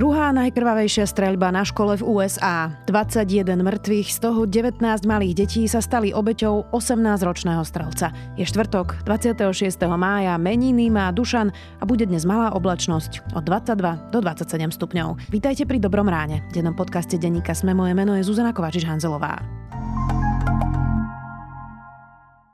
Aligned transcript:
Druhá 0.00 0.32
najkrvavejšia 0.32 1.04
streľba 1.04 1.52
na 1.52 1.60
škole 1.60 2.00
v 2.00 2.08
USA. 2.08 2.72
21 2.88 3.52
mŕtvych, 3.60 4.08
z 4.08 4.18
toho 4.24 4.48
19 4.48 4.80
malých 5.04 5.44
detí 5.44 5.68
sa 5.68 5.84
stali 5.84 6.08
obeťou 6.16 6.72
18-ročného 6.72 7.60
strelca. 7.68 8.08
Je 8.32 8.48
štvrtok, 8.48 9.04
26. 9.04 9.44
mája, 10.00 10.40
meniny 10.40 10.88
má 10.88 11.12
Dušan 11.12 11.52
a 11.52 11.84
bude 11.84 12.08
dnes 12.08 12.24
malá 12.24 12.48
oblačnosť 12.56 13.36
od 13.36 13.44
22 13.44 14.08
do 14.08 14.24
27 14.24 14.72
stupňov. 14.72 15.28
Vítajte 15.28 15.68
pri 15.68 15.76
Dobrom 15.76 16.08
ráne. 16.08 16.48
Dennom 16.48 16.72
podcaste 16.72 17.20
denníka 17.20 17.52
Sme 17.52 17.76
moje 17.76 17.92
meno 17.92 18.16
je 18.16 18.24
Zuzana 18.24 18.56
Kovačiš-Hanzelová. 18.56 19.36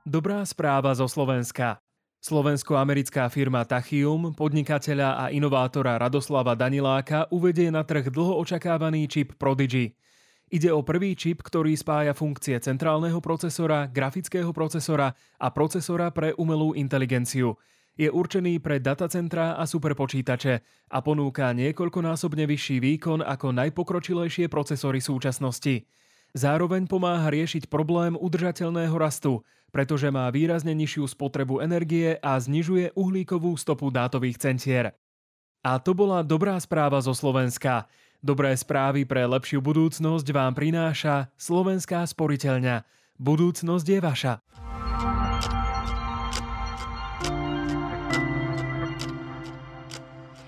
Dobrá 0.03 0.43
správa 0.43 0.99
zo 0.99 1.07
Slovenska. 1.07 1.79
Slovensko-americká 2.27 3.31
firma 3.31 3.63
Tachium, 3.63 4.35
podnikateľa 4.35 5.15
a 5.15 5.25
inovátora 5.31 5.95
Radoslava 5.95 6.59
Daniláka 6.59 7.31
uvedie 7.31 7.71
na 7.71 7.87
trh 7.87 8.11
dlho 8.11 8.43
očakávaný 8.43 9.07
čip 9.07 9.39
Prodigy. 9.39 9.95
Ide 10.51 10.75
o 10.75 10.83
prvý 10.83 11.15
čip, 11.15 11.47
ktorý 11.47 11.79
spája 11.79 12.19
funkcie 12.19 12.59
centrálneho 12.59 13.23
procesora, 13.23 13.87
grafického 13.87 14.51
procesora 14.51 15.15
a 15.39 15.55
procesora 15.55 16.11
pre 16.11 16.35
umelú 16.35 16.75
inteligenciu. 16.75 17.55
Je 17.95 18.11
určený 18.11 18.59
pre 18.59 18.83
datacentrá 18.83 19.55
a 19.55 19.63
superpočítače 19.63 20.67
a 20.91 20.99
ponúka 21.07 21.55
niekoľkonásobne 21.55 22.43
vyšší 22.43 22.83
výkon 22.83 23.23
ako 23.23 23.55
najpokročilejšie 23.55 24.51
procesory 24.51 24.99
súčasnosti. 24.99 25.87
Zároveň 26.37 26.85
pomáha 26.85 27.33
riešiť 27.33 27.73
problém 27.73 28.13
udržateľného 28.13 28.95
rastu– 29.01 29.41
pretože 29.77 30.09
má 30.09 30.25
výrazne 30.33 30.73
nižšiu 30.73 31.05
spotrebu 31.05 31.61
energie 31.61 32.17
a 32.25 32.41
znižuje 32.41 32.97
uhlíkovú 32.97 33.53
stopu 33.61 33.93
dátových 33.93 34.41
centier. 34.41 34.97
A 35.61 35.77
to 35.77 35.93
bola 35.93 36.25
dobrá 36.25 36.57
správa 36.57 36.97
zo 37.05 37.13
Slovenska. 37.13 37.85
Dobré 38.25 38.57
správy 38.57 39.05
pre 39.05 39.29
lepšiu 39.29 39.61
budúcnosť 39.61 40.27
vám 40.33 40.57
prináša 40.57 41.29
Slovenská 41.37 42.09
sporiteľňa. 42.09 42.89
Budúcnosť 43.21 43.85
je 43.85 43.99
vaša. 44.01 44.35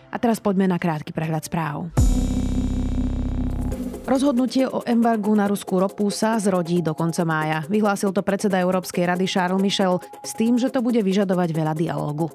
A 0.08 0.16
teraz 0.16 0.40
poďme 0.40 0.72
na 0.72 0.80
krátky 0.80 1.12
prehľad 1.12 1.44
správ. 1.44 1.92
Rozhodnutie 4.08 4.64
o 4.64 4.80
embargu 4.88 5.36
na 5.36 5.44
ruskú 5.44 5.76
ropu 5.76 6.08
sa 6.08 6.40
zrodí 6.40 6.80
do 6.80 6.96
konca 6.96 7.28
mája. 7.28 7.60
Vyhlásil 7.68 8.08
to 8.16 8.24
predseda 8.24 8.56
Európskej 8.56 9.04
rady 9.04 9.28
Charles 9.28 9.60
Michel 9.60 10.00
s 10.24 10.32
tým, 10.32 10.56
že 10.56 10.72
to 10.72 10.80
bude 10.80 10.96
vyžadovať 10.96 11.52
veľa 11.52 11.74
dialógu. 11.76 12.32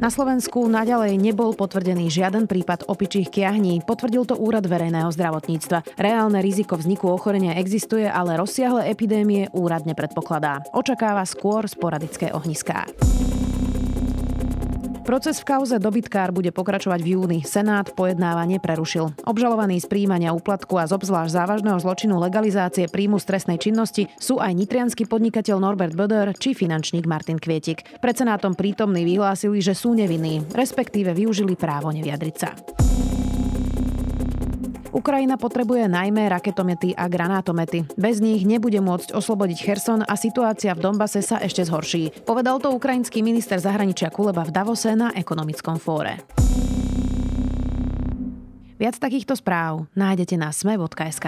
Na 0.00 0.08
Slovensku 0.08 0.64
naďalej 0.64 1.20
nebol 1.20 1.52
potvrdený 1.52 2.08
žiaden 2.08 2.48
prípad 2.48 2.88
opičích 2.88 3.28
kiahní. 3.28 3.84
Potvrdil 3.84 4.24
to 4.24 4.40
Úrad 4.40 4.64
verejného 4.64 5.12
zdravotníctva. 5.12 6.00
Reálne 6.00 6.40
riziko 6.40 6.80
vzniku 6.80 7.12
ochorenia 7.12 7.58
existuje, 7.60 8.08
ale 8.08 8.40
rozsiahle 8.40 8.88
epidémie 8.88 9.52
úrad 9.52 9.84
nepredpokladá. 9.84 10.64
Očakáva 10.72 11.28
skôr 11.28 11.68
sporadické 11.68 12.32
ohniská. 12.32 12.88
Proces 15.08 15.40
v 15.40 15.56
kauze 15.56 15.80
dobytkár 15.80 16.36
bude 16.36 16.52
pokračovať 16.52 17.00
v 17.00 17.16
júni. 17.16 17.38
Senát 17.40 17.96
pojednávanie 17.96 18.60
prerušil. 18.60 19.16
Obžalovaní 19.24 19.80
z 19.80 19.88
príjmania 19.88 20.36
úplatku 20.36 20.76
a 20.76 20.84
z 20.84 21.00
obzvlášť 21.00 21.32
závažného 21.32 21.80
zločinu 21.80 22.20
legalizácie 22.20 22.92
príjmu 22.92 23.16
stresnej 23.16 23.56
činnosti 23.56 24.12
sú 24.20 24.36
aj 24.36 24.52
nitrianský 24.52 25.08
podnikateľ 25.08 25.64
Norbert 25.64 25.96
Böder 25.96 26.36
či 26.36 26.52
finančník 26.52 27.08
Martin 27.08 27.40
Kvietik. 27.40 27.88
Pred 28.04 28.20
Senátom 28.20 28.52
prítomní 28.52 29.08
vyhlásili, 29.08 29.64
že 29.64 29.72
sú 29.72 29.96
nevinní, 29.96 30.44
respektíve 30.52 31.16
využili 31.16 31.56
právo 31.56 31.88
nevyjadriť 31.88 32.34
sa. 32.36 32.52
Ukrajina 34.88 35.36
potrebuje 35.36 35.84
najmä 35.84 36.32
raketomety 36.32 36.96
a 36.96 37.06
granátomety. 37.12 37.84
Bez 38.00 38.24
nich 38.24 38.48
nebude 38.48 38.80
môcť 38.80 39.12
oslobodiť 39.12 39.58
Cherson 39.60 40.00
a 40.00 40.16
situácia 40.16 40.72
v 40.72 40.80
Donbase 40.80 41.20
sa 41.20 41.36
ešte 41.44 41.64
zhorší. 41.68 42.24
Povedal 42.24 42.56
to 42.58 42.72
ukrajinský 42.72 43.20
minister 43.20 43.60
zahraničia 43.60 44.08
Kuleba 44.08 44.48
v 44.48 44.54
Davose 44.54 44.96
na 44.96 45.12
ekonomickom 45.12 45.76
fóre. 45.76 46.24
Viac 48.78 48.96
takýchto 48.96 49.34
správ 49.34 49.90
nájdete 49.98 50.38
na 50.38 50.54
sme.sk. 50.54 51.26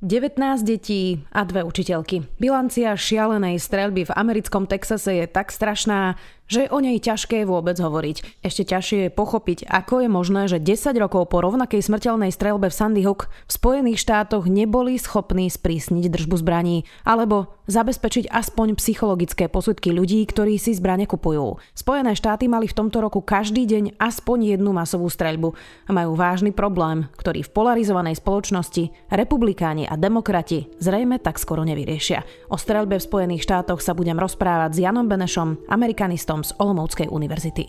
19 0.00 0.64
detí 0.64 1.28
a 1.28 1.44
dve 1.44 1.60
učiteľky. 1.60 2.24
Bilancia 2.40 2.96
šialenej 2.96 3.60
streľby 3.60 4.08
v 4.08 4.16
americkom 4.16 4.64
Texase 4.64 5.12
je 5.12 5.28
tak 5.28 5.52
strašná, 5.52 6.16
že 6.50 6.66
je 6.66 6.72
o 6.74 6.82
nej 6.82 6.98
ťažké 6.98 7.46
vôbec 7.46 7.78
hovoriť. 7.78 8.42
Ešte 8.42 8.66
ťažšie 8.66 8.98
je 9.06 9.10
pochopiť, 9.14 9.70
ako 9.70 10.02
je 10.02 10.08
možné, 10.10 10.42
že 10.50 10.58
10 10.58 10.98
rokov 10.98 11.30
po 11.30 11.38
rovnakej 11.38 11.78
smrteľnej 11.78 12.34
streľbe 12.34 12.66
v 12.66 12.74
Sandy 12.74 13.06
Hook 13.06 13.30
v 13.46 13.52
Spojených 13.54 14.02
štátoch 14.02 14.50
neboli 14.50 14.98
schopní 14.98 15.46
sprísniť 15.46 16.10
držbu 16.10 16.42
zbraní 16.42 16.82
alebo 17.06 17.54
zabezpečiť 17.70 18.26
aspoň 18.26 18.74
psychologické 18.82 19.46
posudky 19.46 19.94
ľudí, 19.94 20.26
ktorí 20.26 20.58
si 20.58 20.74
zbrane 20.74 21.06
kupujú. 21.06 21.62
Spojené 21.70 22.18
štáty 22.18 22.50
mali 22.50 22.66
v 22.66 22.74
tomto 22.74 22.98
roku 22.98 23.22
každý 23.22 23.62
deň 23.70 24.02
aspoň 24.02 24.58
jednu 24.58 24.74
masovú 24.74 25.06
streľbu 25.06 25.54
a 25.86 25.90
majú 25.94 26.18
vážny 26.18 26.50
problém, 26.50 27.06
ktorý 27.14 27.46
v 27.46 27.54
polarizovanej 27.54 28.18
spoločnosti 28.18 28.90
republikáni 29.14 29.86
a 29.86 29.94
demokrati 29.94 30.66
zrejme 30.82 31.22
tak 31.22 31.38
skoro 31.38 31.62
nevyriešia. 31.62 32.50
O 32.50 32.58
streľbe 32.58 32.98
v 32.98 33.06
Spojených 33.06 33.46
štátoch 33.46 33.78
sa 33.78 33.94
budem 33.94 34.18
rozprávať 34.18 34.74
s 34.74 34.82
Janom 34.82 35.06
Benešom, 35.06 35.70
amerikanistom 35.70 36.39
z 36.44 36.52
Olomouckej 36.58 37.08
univerzity. 37.08 37.68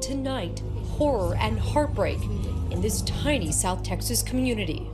Tonight, 0.00 0.62
horror 0.98 1.36
and 1.38 1.58
heartbreak 1.58 2.18
in 2.70 2.80
this 2.82 3.02
tiny 3.02 3.52
South 3.52 3.82
Texas 3.82 4.22
community. 4.22 4.90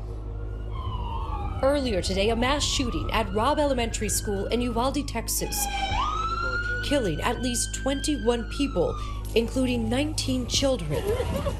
Earlier 1.63 2.03
today, 2.03 2.31
a 2.31 2.37
mass 2.37 2.63
shooting 2.63 3.11
at 3.11 3.27
Robb 3.35 3.59
Elementary 3.59 4.09
School 4.09 4.47
in 4.47 4.61
Uvalde, 4.61 5.03
Texas, 5.09 5.59
killing 6.85 7.21
at 7.23 7.43
least 7.43 7.75
21 7.83 8.47
people, 8.51 8.95
including 9.35 9.89
19 9.89 10.47
children. 10.47 11.03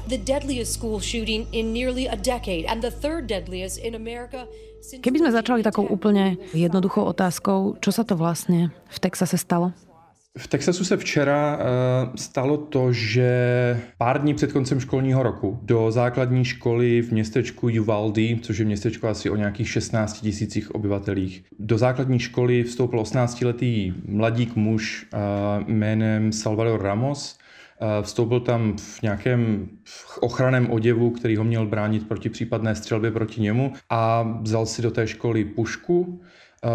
The 0.07 0.17
deadliest 0.17 0.73
school 0.73 0.99
shooting 0.99 1.47
in 1.51 1.73
nearly 1.73 2.07
a 2.07 2.15
decade 2.15 2.65
and 2.65 2.81
the 2.81 2.91
third 2.91 3.27
deadliest 3.27 3.79
in 3.79 3.95
America. 3.95 4.47
Keby 4.79 5.19
sme 5.19 5.31
začali 5.35 5.59
takou 5.59 5.83
úplne 5.83 6.39
jednoduchou 6.55 7.03
otázkou, 7.11 7.75
čo 7.83 7.91
sa 7.91 8.07
to 8.07 8.15
vlastne 8.15 8.71
v 8.71 8.97
Texase 9.03 9.35
stalo? 9.35 9.75
V 10.37 10.47
Texasu 10.47 10.83
se 10.83 10.97
včera 10.97 11.57
uh, 11.57 12.15
stalo 12.15 12.57
to, 12.57 12.93
že 12.93 13.31
pár 13.97 14.21
dní 14.21 14.33
před 14.33 14.51
koncem 14.51 14.79
školního 14.79 15.23
roku 15.23 15.59
do 15.61 15.91
základní 15.91 16.45
školy 16.45 17.01
v 17.01 17.11
městečku 17.11 17.69
Uvalde, 17.79 18.35
což 18.41 18.57
je 18.57 18.65
městečko 18.65 19.07
asi 19.07 19.29
o 19.29 19.35
nějakých 19.35 19.69
16 19.69 20.21
tisících 20.21 20.75
obyvatelích, 20.75 21.43
do 21.59 21.77
základní 21.77 22.19
školy 22.19 22.63
vstoupil 22.63 23.01
18-letý 23.01 23.93
mladík 24.05 24.55
muž 24.55 25.07
uh, 25.13 25.19
jménem 25.67 26.31
Salvador 26.31 26.81
Ramos. 26.81 27.37
Uh, 27.81 28.03
vstoupil 28.03 28.39
tam 28.39 28.77
v 28.77 29.01
nějakém 29.01 29.69
ochranném 30.21 30.71
oděvu, 30.71 31.11
který 31.11 31.35
ho 31.35 31.43
měl 31.43 31.67
bránit 31.67 32.07
proti 32.07 32.29
případné 32.29 32.75
střelbě 32.75 33.11
proti 33.11 33.41
němu 33.41 33.73
a 33.89 34.23
vzal 34.41 34.65
si 34.65 34.81
do 34.81 34.91
té 34.91 35.07
školy 35.07 35.45
pušku 35.45 36.21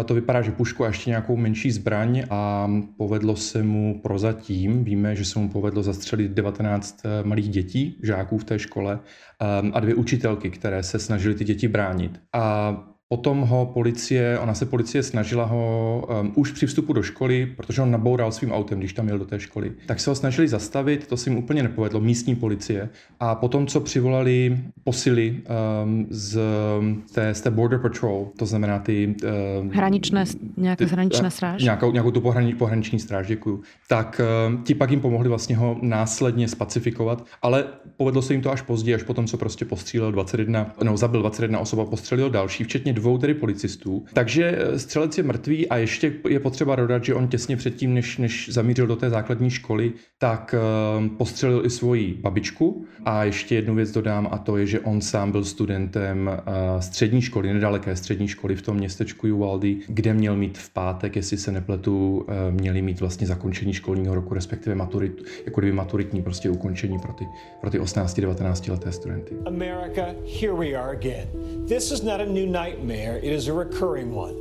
to 0.05 0.13
vypadá, 0.13 0.41
že 0.41 0.51
pušku 0.51 0.83
a 0.83 0.87
ještě 0.87 1.09
nějakou 1.09 1.37
menší 1.37 1.71
zbraň 1.71 2.23
a 2.29 2.71
povedlo 2.97 3.35
se 3.35 3.63
mu 3.63 3.99
prozatím, 4.01 4.83
víme, 4.83 5.15
že 5.15 5.25
se 5.25 5.39
mu 5.39 5.49
povedlo 5.49 5.83
zastřelit 5.83 6.31
19 6.31 7.01
eh, 7.05 7.23
malých 7.23 7.49
dětí, 7.49 7.99
žáků 8.03 8.37
v 8.37 8.43
té 8.43 8.59
škole 8.59 8.99
eh, 9.41 9.71
a 9.73 9.79
dvě 9.79 9.95
učitelky, 9.95 10.49
které 10.49 10.83
se 10.83 10.99
snažily 10.99 11.35
ty 11.35 11.43
děti 11.43 11.67
bránit. 11.67 12.21
A 12.33 12.94
Potom 13.09 13.41
ho 13.41 13.65
policie, 13.65 14.39
ona 14.39 14.53
se 14.53 14.65
policie 14.65 15.03
snažila 15.03 15.45
ho 15.45 16.07
um, 16.21 16.33
už 16.35 16.51
při 16.51 16.65
vstupu 16.65 16.93
do 16.93 17.03
školy, 17.03 17.53
protože 17.57 17.81
on 17.81 17.91
naboural 17.91 18.31
svým 18.31 18.51
autem, 18.51 18.79
když 18.79 18.93
tam 18.93 19.07
jel 19.07 19.19
do 19.19 19.25
té 19.25 19.39
školy, 19.39 19.71
tak 19.85 19.99
se 19.99 20.09
ho 20.09 20.15
snažili 20.15 20.47
zastavit, 20.47 21.07
to 21.07 21.17
se 21.17 21.29
jim 21.29 21.39
úplně 21.39 21.63
nepovedlo, 21.63 21.99
místní 21.99 22.35
policie. 22.35 22.89
A 23.19 23.35
potom, 23.35 23.67
co 23.67 23.79
přivolali 23.79 24.59
posily 24.83 25.41
um, 25.83 26.07
z, 26.09 26.39
té, 27.13 27.33
z 27.33 27.41
té 27.41 27.51
Border 27.51 27.79
Patrol, 27.79 28.31
to 28.37 28.45
znamená 28.45 28.79
ty... 28.79 29.15
Um, 29.59 29.69
hraničné, 29.69 30.23
nějaké 30.57 30.85
hraničné 30.85 31.31
stráž? 31.31 31.63
Nějakou, 31.63 31.91
nějakou 31.91 32.11
tu 32.11 32.21
pohrani, 32.21 32.55
pohraniční 32.55 32.99
stráž, 32.99 33.27
děkuju. 33.27 33.61
Tak 33.87 34.21
um, 34.47 34.63
ti 34.63 34.75
pak 34.75 34.91
jim 34.91 35.01
pomohli 35.01 35.29
vlastně 35.29 35.57
ho 35.57 35.77
následně 35.81 36.47
spacifikovat, 36.47 37.25
ale 37.41 37.65
povedlo 37.97 38.21
se 38.21 38.33
jim 38.33 38.41
to 38.41 38.51
až 38.51 38.61
později, 38.61 38.95
až 38.95 39.03
potom, 39.03 39.27
co 39.27 39.37
prostě 39.37 39.65
postřílel 39.65 40.11
21, 40.11 40.73
no 40.83 40.97
zabil 40.97 41.21
21 41.21 41.59
osoba, 41.59 41.85
postřelil 41.85 42.29
další, 42.29 42.63
včetně 42.63 42.94
dvou 42.95 43.17
tedy 43.17 43.33
policistů. 43.33 44.05
Takže 44.13 44.57
eh, 44.57 44.79
střelec 44.79 45.17
je 45.17 45.23
mrtvý 45.23 45.69
a 45.69 45.77
ještě 45.77 46.13
je 46.29 46.39
potřeba 46.39 46.75
dodat, 46.75 47.03
že 47.03 47.13
on 47.13 47.27
těsně 47.27 47.57
předtím, 47.57 47.93
než, 47.93 48.17
než 48.17 48.49
zamířil 48.51 48.87
do 48.87 48.95
té 48.95 49.09
základní 49.09 49.49
školy, 49.49 49.93
tak 50.17 50.55
uh, 50.99 51.07
postřelil 51.17 51.65
i 51.65 51.69
svoji 51.69 52.13
babičku. 52.13 52.85
A 53.05 53.23
ještě 53.23 53.55
jednu 53.55 53.75
věc 53.75 53.91
dodám 53.91 54.27
a 54.31 54.37
to 54.37 54.57
je, 54.57 54.65
že 54.65 54.79
on 54.79 55.01
sám 55.01 55.31
byl 55.31 55.43
studentem 55.43 56.27
uh, 56.27 56.79
střední 56.79 57.21
školy, 57.21 57.53
nedaleké 57.53 57.95
střední 57.95 58.27
školy 58.27 58.55
v 58.55 58.61
tom 58.61 58.77
městečku 58.77 59.27
Uvaldy, 59.27 59.77
kde 59.87 60.13
měl 60.13 60.35
mít 60.35 60.57
v 60.57 60.69
pátek, 60.69 61.15
jestli 61.15 61.37
se 61.37 61.51
nepletu, 61.51 62.17
uh, 62.17 62.25
měli 62.51 62.81
mít 62.81 62.99
vlastně 62.99 63.27
zakončení 63.27 63.73
školního 63.73 64.15
roku, 64.15 64.33
respektive 64.33 64.75
maturit, 64.75 65.23
jako 65.45 65.61
kdyby 65.61 65.73
maturitní 65.73 66.21
prostě 66.21 66.49
ukončení 66.49 66.99
pro 66.99 67.13
ty, 67.13 67.25
pro 67.61 67.69
ty 67.69 67.79
18-19 67.79 68.71
leté 68.71 68.91
studenty. 68.91 69.35
America, 69.45 70.05
here 70.41 70.53
we 70.53 70.73
are 70.73 70.91
again. 70.91 71.27
This 71.65 71.89
is 71.89 72.03
not 72.05 72.21
a 72.21 72.25
new 72.29 72.45
nightmare, 72.45 73.17
it 73.17 73.33
is 73.33 73.49
a 73.49 73.53
recurring 73.53 74.13
one. 74.13 74.37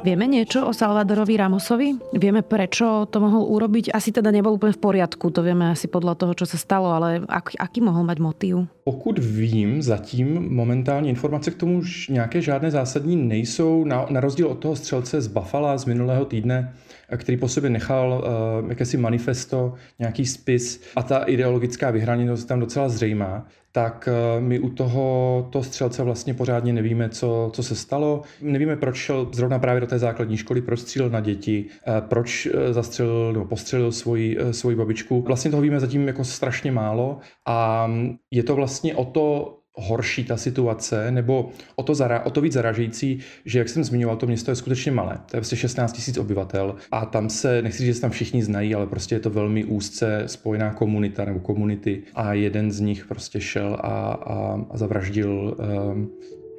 Vieme 0.00 0.24
niečo 0.24 0.64
o 0.64 0.72
Salvadorovi 0.72 1.36
Ramosovi? 1.36 2.16
Vieme, 2.16 2.40
prečo 2.40 3.04
to 3.12 3.20
mohol 3.20 3.44
urobiť? 3.44 3.92
Asi 3.92 4.08
teda 4.08 4.32
nebol 4.32 4.56
úplne 4.56 4.72
v 4.72 4.80
poriadku, 4.80 5.28
to 5.28 5.44
vieme 5.44 5.68
asi 5.68 5.84
podľa 5.84 6.16
toho, 6.16 6.32
čo 6.32 6.48
sa 6.48 6.56
stalo, 6.56 6.96
ale 6.96 7.28
ak, 7.28 7.60
aký 7.60 7.84
mohol 7.84 8.08
mať 8.08 8.18
motiv? 8.24 8.52
Pokud 8.88 9.18
vím, 9.20 9.84
zatím 9.84 10.48
momentálně 10.48 11.10
informace 11.10 11.50
k 11.50 11.60
tomu 11.60 11.78
už 11.78 12.08
nějaké 12.08 12.40
žádné 12.40 12.70
zásadní 12.70 13.16
nejsou, 13.16 13.84
na, 13.84 14.06
na 14.10 14.20
rozdíl 14.20 14.48
od 14.48 14.58
toho 14.58 14.76
střelce 14.76 15.20
z 15.20 15.28
Buffalo 15.28 15.78
z 15.78 15.84
minulého 15.84 16.24
týdne, 16.24 16.72
který 17.16 17.36
po 17.36 17.48
sobě 17.48 17.70
nechal 17.70 18.24
uh, 18.62 18.68
jakési 18.68 18.96
manifesto, 18.96 19.74
nějaký 19.98 20.26
spis 20.26 20.82
a 20.96 21.02
ta 21.02 21.18
ideologická 21.18 21.90
vyhraněnost 21.90 22.42
je 22.42 22.48
tam 22.48 22.60
docela 22.60 22.88
zřejmá, 22.88 23.46
tak 23.72 24.08
uh, 24.08 24.42
my 24.42 24.58
u 24.58 24.70
toho 24.70 25.48
to 25.52 25.62
střelce 25.62 26.02
vlastně 26.02 26.34
pořádně 26.34 26.72
nevíme, 26.72 27.08
co, 27.08 27.50
co 27.52 27.62
se 27.62 27.74
stalo. 27.74 28.22
Nevíme, 28.40 28.76
proč 28.76 28.96
šel 28.96 29.28
zrovna 29.32 29.58
právě 29.58 29.80
do 29.80 29.86
té 29.86 29.98
základní 29.98 30.36
školy, 30.36 30.62
proč 30.62 30.80
střílel 30.80 31.10
na 31.10 31.20
děti, 31.20 31.64
uh, 31.64 31.94
proč 32.00 32.48
zastřelil 32.70 33.32
nebo 33.32 33.44
postřelil 33.44 33.92
svoji, 33.92 34.38
svoji 34.50 34.76
babičku. 34.76 35.22
Vlastně 35.22 35.50
toho 35.50 35.62
víme 35.62 35.80
zatím 35.80 36.06
jako 36.06 36.24
strašně 36.24 36.72
málo 36.72 37.18
a 37.46 37.90
je 38.30 38.42
to 38.42 38.54
vlastně 38.54 38.94
o 38.94 39.04
to 39.04 39.58
horší 39.76 40.24
ta 40.24 40.36
situace, 40.36 41.10
nebo 41.10 41.50
o 41.76 41.82
to, 41.82 41.94
zara, 41.94 42.26
o 42.26 42.30
to 42.30 42.40
víc 42.40 42.52
zaražející, 42.52 43.18
že 43.44 43.58
jak 43.58 43.68
jsem 43.68 43.84
zmiňoval, 43.84 44.16
to 44.16 44.26
město 44.26 44.50
je 44.50 44.54
skutečně 44.54 44.92
malé. 44.92 45.18
To 45.30 45.36
je 45.36 45.40
prostě 45.40 45.56
16 45.56 46.08
000 46.08 46.20
obyvatel 46.20 46.76
a 46.92 47.06
tam 47.06 47.30
se, 47.30 47.62
nechci 47.62 47.78
říct, 47.78 47.86
že 47.86 47.94
se 47.94 48.00
tam 48.00 48.10
všichni 48.10 48.42
znají, 48.42 48.74
ale 48.74 48.86
prostě 48.86 49.14
je 49.14 49.20
to 49.20 49.30
velmi 49.30 49.64
úzce 49.64 50.22
spojená 50.26 50.74
komunita 50.74 51.24
nebo 51.24 51.40
komunity 51.40 52.02
a 52.14 52.32
jeden 52.32 52.70
z 52.70 52.80
nich 52.80 53.06
prostě 53.06 53.40
šel 53.40 53.74
a, 53.74 54.12
a, 54.12 54.66
a 54.70 54.76
zavraždil 54.76 55.56
um, 55.58 56.10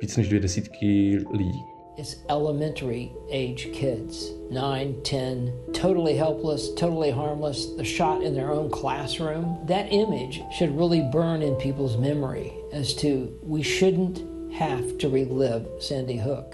víc 0.01 0.17
než 0.17 0.27
dvě 0.27 0.39
desítky 0.39 1.19
lidí. 1.33 1.61
It's 1.97 2.23
elementary 2.29 3.09
age 3.31 3.65
kids, 3.71 4.31
9, 4.51 5.03
10, 5.11 5.51
totally 5.81 6.13
helpless, 6.13 6.69
totally 6.69 7.11
harmless. 7.11 7.65
They're 7.75 7.97
shot 7.97 8.21
in 8.21 8.35
their 8.35 8.51
own 8.51 8.69
classroom. 8.69 9.57
That 9.67 9.87
image 9.89 10.43
should 10.51 10.77
really 10.77 11.01
burn 11.01 11.41
in 11.41 11.55
people's 11.55 11.97
memory 11.97 12.56
as 12.77 12.94
to 13.01 13.33
we 13.41 13.65
shouldn't 13.65 14.21
have 14.53 14.85
to 15.01 15.09
relive 15.09 15.65
Sandy 15.81 16.21
Hook. 16.21 16.53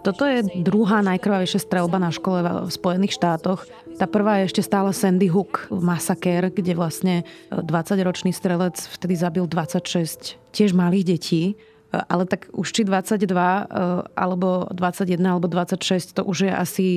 Toto 0.00 0.24
je 0.24 0.46
druhá 0.64 1.04
najkrvavejšia 1.04 1.60
strelba 1.60 2.00
na 2.00 2.08
škole 2.08 2.40
v 2.40 2.70
Spojených 2.72 3.20
štátoch. 3.20 3.68
Tá 4.00 4.08
prvá 4.08 4.40
je 4.40 4.48
ešte 4.48 4.62
stále 4.64 4.96
Sandy 4.96 5.28
Hook 5.28 5.68
masaker, 5.68 6.48
kde 6.48 6.72
vlastne 6.72 7.28
20-ročný 7.52 8.32
strelec 8.32 8.80
vtedy 8.80 9.12
zabil 9.18 9.44
26 9.44 10.40
tiež 10.56 10.72
malých 10.72 11.04
detí 11.04 11.42
ale 11.90 12.22
tak 12.26 12.46
už 12.54 12.70
či 12.70 12.82
22 12.86 13.26
eh, 13.26 13.66
alebo 14.14 14.70
21 14.70 15.18
alebo 15.26 15.50
26 15.50 16.14
to 16.14 16.22
už 16.22 16.46
je 16.46 16.52
asi 16.54 16.88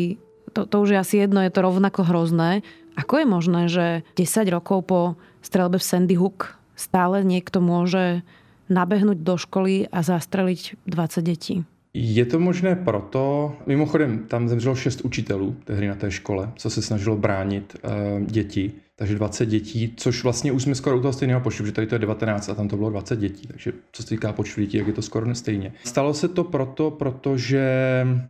to, 0.54 0.70
to 0.70 0.86
už 0.86 0.94
je 0.94 1.00
asi 1.02 1.16
jedno, 1.26 1.42
je 1.42 1.50
to 1.50 1.66
rovnako 1.66 2.06
hrozné. 2.06 2.62
Ako 2.94 3.26
je 3.26 3.26
možné, 3.26 3.62
že 3.74 3.86
10 4.14 4.54
rokov 4.54 4.86
po 4.86 5.02
strelbe 5.42 5.82
v 5.82 5.88
Sandy 5.88 6.14
Hook 6.14 6.62
stále 6.78 7.26
niekto 7.26 7.58
môže 7.58 8.22
nabehnúť 8.70 9.20
do 9.20 9.36
školy 9.38 9.88
a 9.92 10.00
zastreliť 10.02 10.88
20 10.88 11.22
detí? 11.22 11.56
Je 11.94 12.26
to 12.26 12.40
možné 12.40 12.76
proto, 12.76 13.54
mimochodem 13.66 14.26
tam 14.28 14.50
zemřelo 14.50 14.76
šest 14.76 15.02
učitelů 15.02 15.56
tehdy 15.64 15.88
na 15.88 15.96
té 15.96 16.12
škole, 16.12 16.50
co 16.56 16.70
se 16.70 16.82
snažilo 16.82 17.18
bránit 17.18 17.76
uh, 17.76 18.26
děti 18.26 18.72
takže 18.96 19.16
20 19.16 19.46
dětí, 19.46 19.94
což 19.98 20.24
vlastně 20.24 20.52
už 20.52 20.64
jsme 20.64 20.76
skoro 20.76 20.98
u 20.98 21.02
toho 21.02 21.14
stejného 21.14 21.42
počtu, 21.42 21.66
že 21.66 21.72
tady 21.72 21.88
to 21.88 21.96
je 21.96 22.00
19 22.00 22.50
a 22.50 22.56
tam 22.56 22.68
to 22.68 22.78
bylo 22.78 22.90
20 22.90 23.20
dětí, 23.20 23.48
takže 23.48 23.74
co 23.92 24.04
se 24.04 24.10
týká 24.10 24.34
počtu 24.34 24.62
dětí, 24.62 24.78
jak 24.78 24.88
je 24.88 24.94
to 24.94 25.02
skoro 25.02 25.36
stejně. 25.36 25.74
Stalo 25.84 26.14
se 26.14 26.28
to 26.28 26.44
proto, 26.44 26.92
protože 26.92 27.64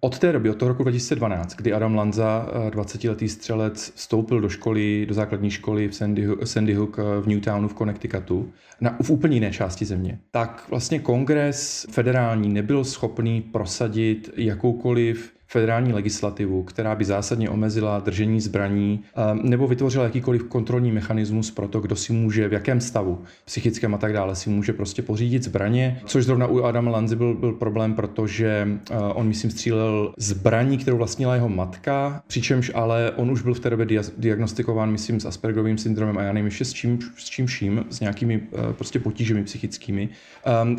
od 0.01 0.19
té 0.19 0.31
doby, 0.31 0.49
od 0.49 0.57
toho 0.57 0.69
roku 0.69 0.83
2012, 0.83 1.55
kdy 1.55 1.73
Adam 1.73 1.95
Lanza, 1.95 2.47
20-letý 2.69 3.29
střelec, 3.29 3.93
vstoupil 3.95 4.41
do 4.41 4.49
školy, 4.49 5.05
do 5.05 5.13
základní 5.13 5.51
školy 5.51 5.87
v 5.87 5.95
Sandy, 5.95 6.27
Sandy 6.43 6.73
Hook 6.73 6.99
eh, 6.99 7.21
v 7.21 7.27
Newtownu 7.27 7.67
v 7.67 7.73
Connecticutu, 7.73 8.53
na, 8.81 8.97
v 9.01 9.09
úplně 9.09 9.35
jiné 9.35 9.51
části 9.51 9.85
země, 9.85 10.19
tak 10.31 10.65
vlastně 10.69 10.99
kongres 10.99 11.87
federální 11.91 12.49
nebyl 12.49 12.83
schopný 12.83 13.41
prosadit 13.41 14.29
jakoukoliv 14.35 15.33
federální 15.53 15.93
legislativu, 15.93 16.63
která 16.63 16.95
by 16.95 17.05
zásadně 17.05 17.49
omezila 17.49 17.99
držení 17.99 18.41
zbraní 18.41 19.03
nebo 19.41 19.67
vytvořila 19.67 20.03
jakýkoliv 20.03 20.43
kontrolní 20.43 20.91
mechanismus 20.91 21.51
pro 21.51 21.67
to, 21.67 21.79
kdo 21.79 21.95
si 21.95 22.13
může, 22.13 22.47
v 22.47 22.53
jakém 22.53 22.81
stavu 22.81 23.21
psychickém 23.45 23.95
a 23.95 23.97
tak 23.97 24.13
dále 24.13 24.35
si 24.35 24.49
může 24.49 24.73
prostě 24.73 25.01
pořídit 25.01 25.43
zbraně, 25.43 26.01
což 26.05 26.25
zrovna 26.25 26.47
u 26.47 26.63
Adama 26.63 26.91
Lanzy 26.91 27.15
byl, 27.15 27.33
byl 27.35 27.51
problém, 27.51 27.93
protože 27.93 28.67
on, 29.13 29.27
myslím, 29.27 29.51
střílel 29.51 30.13
zbraní, 30.17 30.77
kterou 30.77 30.97
vlastnila 30.97 31.35
jeho 31.35 31.49
matka, 31.49 32.23
přičemž 32.27 32.71
ale 32.75 33.11
on 33.15 33.31
už 33.31 33.41
byl 33.41 33.53
v 33.53 33.59
té 33.59 33.69
době 33.69 34.01
diagnostikován, 34.17 34.91
myslím, 34.91 35.19
s 35.19 35.25
Aspergerovým 35.25 35.77
syndromem 35.77 36.17
a 36.17 36.21
já 36.21 36.33
nevím 36.33 36.45
ještě 36.45 36.65
s 36.65 36.73
čím, 36.73 36.99
s 37.17 37.29
čím 37.29 37.45
vším, 37.45 37.85
s 37.89 37.99
nějakými 37.99 38.41
prostě 38.71 38.99
potížemi 38.99 39.43
psychickými. 39.43 40.09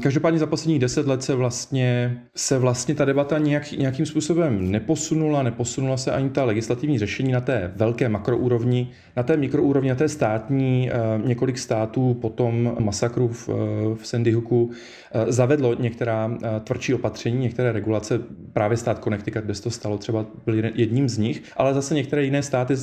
Každopádně 0.02 0.38
za 0.38 0.46
posledních 0.46 0.78
deset 0.78 1.06
let 1.06 1.22
se 1.22 1.34
vlastně, 1.34 2.18
se 2.36 2.58
vlastně 2.58 2.94
ta 2.94 3.04
debata 3.04 3.38
nějak, 3.38 3.72
nějakým 3.72 4.06
způsobem 4.06 4.63
neposunula, 4.70 5.42
neposunula 5.42 5.96
se 5.96 6.12
ani 6.12 6.30
ta 6.30 6.44
legislativní 6.44 6.98
řešení 6.98 7.32
na 7.32 7.40
té 7.40 7.72
velké 7.76 8.08
makroúrovni, 8.08 8.90
na 9.16 9.22
té 9.22 9.36
mikroúrovni, 9.36 9.88
na 9.88 9.94
té 9.94 10.08
státní, 10.08 10.90
eh, 10.90 10.94
několik 11.24 11.58
států 11.58 12.14
potom 12.14 12.76
masakru 12.78 13.28
v, 13.28 13.48
eh, 13.48 13.52
v 13.94 14.06
Sandy 14.06 14.32
Hooku 14.32 14.70
eh, 15.12 15.32
zavedlo 15.32 15.74
některá 15.74 16.38
tvrdší 16.64 16.94
opatření, 16.94 17.38
některé 17.38 17.72
regulace, 17.72 18.20
právě 18.52 18.76
stát 18.76 19.04
Connecticut, 19.04 19.44
kde 19.44 19.54
se 19.54 19.62
to 19.62 19.70
stalo, 19.70 19.98
třeba 19.98 20.26
byl 20.44 20.54
jedním 20.74 21.08
z 21.08 21.18
nich, 21.18 21.42
ale 21.56 21.74
zase 21.74 21.94
některé 21.94 22.24
jiné 22.24 22.42
státy 22.42 22.74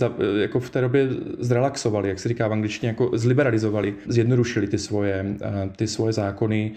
jako 0.42 0.60
v 0.60 0.70
té 0.70 0.82
době 0.82 1.08
zrelaxovali, 1.40 2.10
jak 2.10 2.20
se 2.20 2.30
říká 2.30 2.48
v 2.48 2.54
angličtině, 2.54 2.88
jako 2.90 3.10
zliberalizovali, 3.14 3.94
zjednodušili 4.08 4.68
ty 4.68 4.78
svoje, 4.78 5.26
ty 5.76 5.88
svoje 5.88 6.14
zákony, 6.14 6.72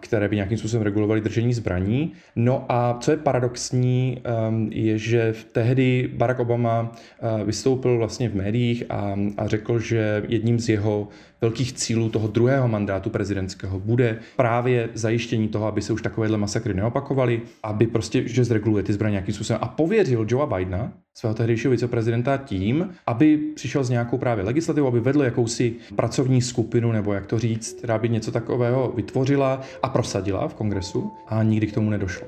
které 0.00 0.28
by 0.28 0.36
nějakým 0.36 0.58
způsobem 0.58 0.84
regulovaly 0.84 1.20
držení 1.20 1.54
zbraní. 1.54 2.12
No 2.36 2.64
a 2.68 2.98
co 3.00 3.10
je 3.10 3.16
paradoxní, 3.16 4.11
Ehm, 4.24 4.68
je, 4.72 4.98
že 4.98 5.34
tehdy 5.52 6.10
Barack 6.14 6.40
Obama 6.40 6.92
eh, 6.92 7.44
vystoupil 7.44 7.98
vlastně 7.98 8.28
v 8.28 8.34
médiích 8.34 8.84
a, 8.90 9.16
a 9.36 9.46
řekl, 9.48 9.78
že 9.78 10.22
jedním 10.28 10.58
z 10.58 10.68
jeho 10.68 11.08
velkých 11.40 11.72
cílů 11.72 12.08
toho 12.08 12.28
druhého 12.28 12.68
mandátu 12.68 13.10
prezidentského 13.10 13.80
bude 13.80 14.18
právě 14.36 14.88
zajištění 14.94 15.48
toho, 15.48 15.66
aby 15.66 15.82
se 15.82 15.92
už 15.92 16.02
takovéhle 16.02 16.38
masakry 16.38 16.74
neopakovaly, 16.74 17.42
aby 17.62 17.86
prostě, 17.86 18.28
že 18.28 18.44
zreguluje 18.44 18.82
ty 18.82 18.92
zbraně 18.92 19.12
nějakým 19.12 19.34
způsobem 19.34 19.58
a 19.62 19.68
pověřil 19.68 20.26
Joea 20.28 20.46
Bidena, 20.46 20.92
svého 21.14 21.34
tehdejšího 21.34 21.70
viceprezidenta, 21.70 22.36
tím, 22.36 22.90
aby 23.06 23.36
přišel 23.36 23.84
s 23.84 23.90
nějakou 23.90 24.18
právě 24.18 24.44
legislativou, 24.44 24.86
aby 24.86 25.00
vedl 25.00 25.22
jakousi 25.22 25.74
pracovní 25.96 26.42
skupinu, 26.42 26.92
nebo 26.92 27.12
jak 27.12 27.26
to 27.26 27.38
říct, 27.38 27.72
která 27.72 27.98
by 27.98 28.08
něco 28.08 28.32
takového 28.32 28.92
vytvořila 28.96 29.60
a 29.82 29.88
prosadila 29.88 30.48
v 30.48 30.54
kongresu 30.54 31.12
a 31.28 31.42
nikdy 31.42 31.66
k 31.66 31.74
tomu 31.74 31.90
nedošlo. 31.90 32.26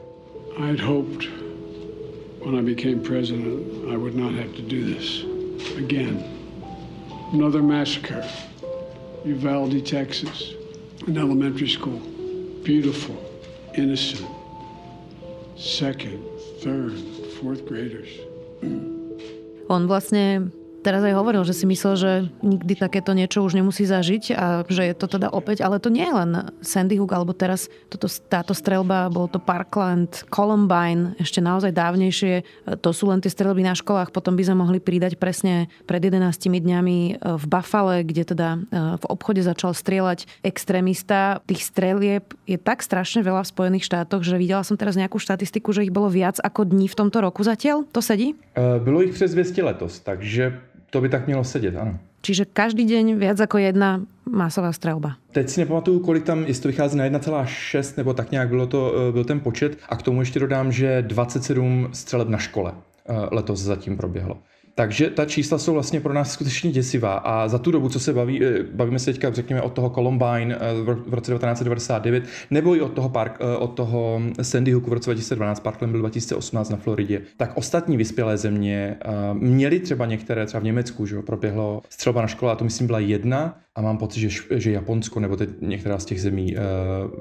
I'd 0.71 0.81
hoped 0.81 1.54
when 2.45 2.55
I 2.57 2.61
became 2.61 3.03
president, 3.03 3.91
I 3.91 3.97
would 3.97 4.15
not 4.15 4.35
have 4.35 4.55
to 4.55 4.63
do 4.63 4.95
this 4.95 5.23
again. 5.77 6.23
Another 7.33 7.63
massacre, 7.63 8.23
Uvalde, 9.25 9.85
Texas, 9.85 10.53
an 11.07 11.17
elementary 11.17 11.69
school. 11.69 12.01
Beautiful, 12.63 13.17
innocent, 13.77 14.29
second, 15.57 16.23
third, 16.61 16.99
fourth 17.41 17.67
graders. 17.67 18.09
On 19.71 19.87
vlastne 19.89 20.53
teraz 20.85 21.01
aj 21.01 21.17
hovoril, 21.17 21.41
že 21.49 21.57
si 21.57 21.65
myslel, 21.65 21.95
že 21.97 22.11
nikdy 22.45 22.77
takéto 22.77 23.17
niečo 23.17 23.41
už 23.41 23.57
nemusí 23.57 23.89
zažiť 23.89 24.25
a 24.37 24.47
že 24.69 24.93
je 24.93 24.95
to 24.95 25.09
teda 25.09 25.33
opäť, 25.33 25.65
ale 25.65 25.81
to 25.81 25.89
nie 25.89 26.05
je 26.05 26.13
len 26.13 26.31
Sandy 26.61 27.01
Hook, 27.01 27.17
alebo 27.17 27.33
teraz 27.33 27.73
toto, 27.89 28.07
táto 28.29 28.53
strelba, 28.53 29.09
bol 29.09 29.25
to 29.33 29.41
Parkland, 29.41 30.29
Columbine, 30.29 31.17
ešte 31.17 31.41
naozaj 31.41 31.73
dávnejšie. 31.73 32.45
To 32.85 32.91
sú 32.93 33.09
len 33.09 33.25
tie 33.25 33.33
strelby 33.33 33.65
na 33.65 33.73
školách, 33.73 34.13
potom 34.13 34.37
by 34.37 34.45
sme 34.45 34.61
mohli 34.61 34.79
pridať 34.79 35.17
presne 35.17 35.73
pred 35.89 36.05
11 36.05 36.37
dňami 36.37 36.99
v 37.25 37.45
Buffale, 37.49 38.05
kde 38.05 38.23
teda 38.35 38.49
e, 38.55 38.59
v 39.01 39.05
obchode 39.09 39.41
začal 39.41 39.73
strieľať 39.73 40.27
extrémista. 40.45 41.41
Tých 41.49 41.65
strelieb 41.65 42.37
je 42.45 42.61
tak 42.61 42.85
strašne 42.85 43.25
veľa 43.25 43.47
v 43.47 43.53
Spojených 43.55 43.89
štátoch, 43.89 44.21
že 44.27 44.37
videla 44.37 44.67
som 44.67 44.77
teraz 44.77 44.99
nejakú 44.99 45.17
štatistiku, 45.17 45.73
že 45.73 45.87
ich 45.87 45.95
bolo 45.95 46.13
viac 46.13 46.37
ako 46.43 46.69
dní 46.69 46.91
v 46.91 46.99
tomto 46.99 47.23
roku 47.25 47.41
zatiaľ. 47.41 47.89
To 47.95 48.05
sedí? 48.05 48.37
E, 48.53 48.81
bylo 48.83 49.03
ich 49.03 49.15
přes 49.15 49.33
200 49.33 49.63
letos, 49.63 50.01
takže 50.01 50.74
to 50.95 51.01
by 51.01 51.09
tak 51.09 51.27
mělo 51.27 51.45
sedět, 51.45 51.77
ano. 51.77 51.99
Čiže 52.23 52.45
každý 52.47 52.87
deň 52.87 53.19
viac 53.19 53.41
ako 53.43 53.59
jedna 53.59 54.01
masová 54.31 54.71
strelba. 54.71 55.19
Teď 55.35 55.49
si 55.49 55.61
nepamatuju, 55.61 56.01
kolik 56.07 56.25
tam, 56.25 56.47
jestli 56.47 56.63
to 56.63 56.69
vychází 56.69 56.97
na 56.97 57.05
1,6 57.05 57.99
nebo 57.99 58.15
tak 58.15 58.31
nějak 58.31 58.49
bylo 58.49 58.67
to, 58.67 58.95
e, 59.09 59.13
byl 59.13 59.25
ten 59.25 59.41
počet. 59.41 59.79
A 59.89 59.97
k 59.97 60.03
tomu 60.03 60.23
ještě 60.23 60.41
dodám, 60.41 60.73
že 60.73 61.03
27 61.03 61.89
střeleb 61.93 62.29
na 62.29 62.39
škole 62.39 62.73
letos 63.31 63.61
zatím 63.61 63.97
proběhlo. 63.97 64.39
Takže 64.77 65.11
ta 65.11 65.25
čísla 65.25 65.59
jsou 65.59 65.73
vlastně 65.73 66.01
pro 66.01 66.13
nás 66.13 66.33
skutečně 66.33 66.71
děsivá 66.71 67.15
a 67.15 67.49
za 67.49 67.59
tu 67.59 67.71
dobu, 67.71 67.89
co 67.89 68.01
se 68.01 68.13
baví, 68.13 68.45
eh, 68.45 68.63
bavíme 68.73 68.99
se 68.99 69.13
teďka, 69.13 69.33
řekněme, 69.33 69.63
od 69.63 69.73
toho 69.73 69.91
Columbine 69.91 70.57
eh, 70.57 70.59
v 71.07 71.15
roce 71.15 71.33
1999, 71.33 72.25
nebo 72.51 72.77
i 72.77 72.81
od 72.81 72.93
toho, 72.93 73.09
park, 73.09 73.39
eh, 73.41 73.57
od 73.57 73.67
toho 73.67 74.23
Sandy 74.43 74.73
Hooku 74.73 74.91
v 74.91 74.93
roce 74.93 75.11
2012, 75.11 75.61
Parkland 75.61 75.91
byl 75.91 76.01
2018 76.01 76.71
na 76.71 76.77
Floridě, 76.77 77.23
tak 77.37 77.53
ostatní 77.55 77.97
vyspělé 77.97 78.37
země 78.37 78.97
měly 79.33 79.81
třeba 79.81 80.07
některé, 80.07 80.47
třeba 80.47 80.61
v 80.61 80.65
Německu, 80.65 81.07
že 81.07 81.23
proběhlo 81.23 81.83
střelba 81.89 82.21
na 82.21 82.27
škole, 82.27 82.53
a 82.53 82.57
to 82.57 82.65
myslím 82.65 82.87
byla 82.87 82.99
jedna, 82.99 83.59
a 83.75 83.83
mám 83.83 83.99
pocit, 83.99 84.21
že, 84.21 84.29
že 84.51 84.71
Japonsko 84.71 85.21
nebo 85.21 85.37
teď 85.37 85.49
některá 85.61 85.99
z 85.99 86.05
těch 86.05 86.23
zemí 86.23 86.57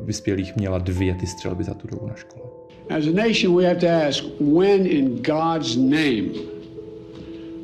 vyspělých 0.05 0.55
měla 0.55 0.77
dvě 0.77 1.15
ty 1.15 1.27
střelby 1.27 1.63
za 1.63 1.73
tu 1.73 1.87
dobu 1.87 2.07
na 2.07 2.15
škole. 2.15 2.45
As 2.89 3.07
a 3.07 3.11
nation 3.11 3.57
we 3.57 3.65
have 3.65 3.79
to 3.79 3.87
ask, 4.07 4.23
when 4.39 4.87
in 4.87 5.21
God's 5.21 5.75
name 5.75 6.52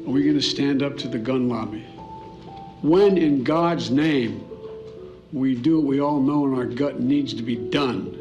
Are 0.10 0.12
we 0.12 0.24
going 0.24 0.38
to 0.38 0.42
stand 0.42 0.82
up 0.82 0.98
to 0.98 1.08
the 1.08 1.20
gun 1.20 1.48
lobby? 1.48 1.82
When, 2.82 3.16
in 3.16 3.44
God's 3.44 3.92
name, 3.92 4.44
we 5.32 5.54
do 5.54 5.78
what 5.78 5.86
we 5.86 6.00
all 6.01 6.20
know 6.20 6.48
in 6.48 6.56
our 6.56 6.66
gut 6.66 7.00
needs 7.00 7.36
to 7.36 7.44
be 7.44 7.56
done? 7.56 8.19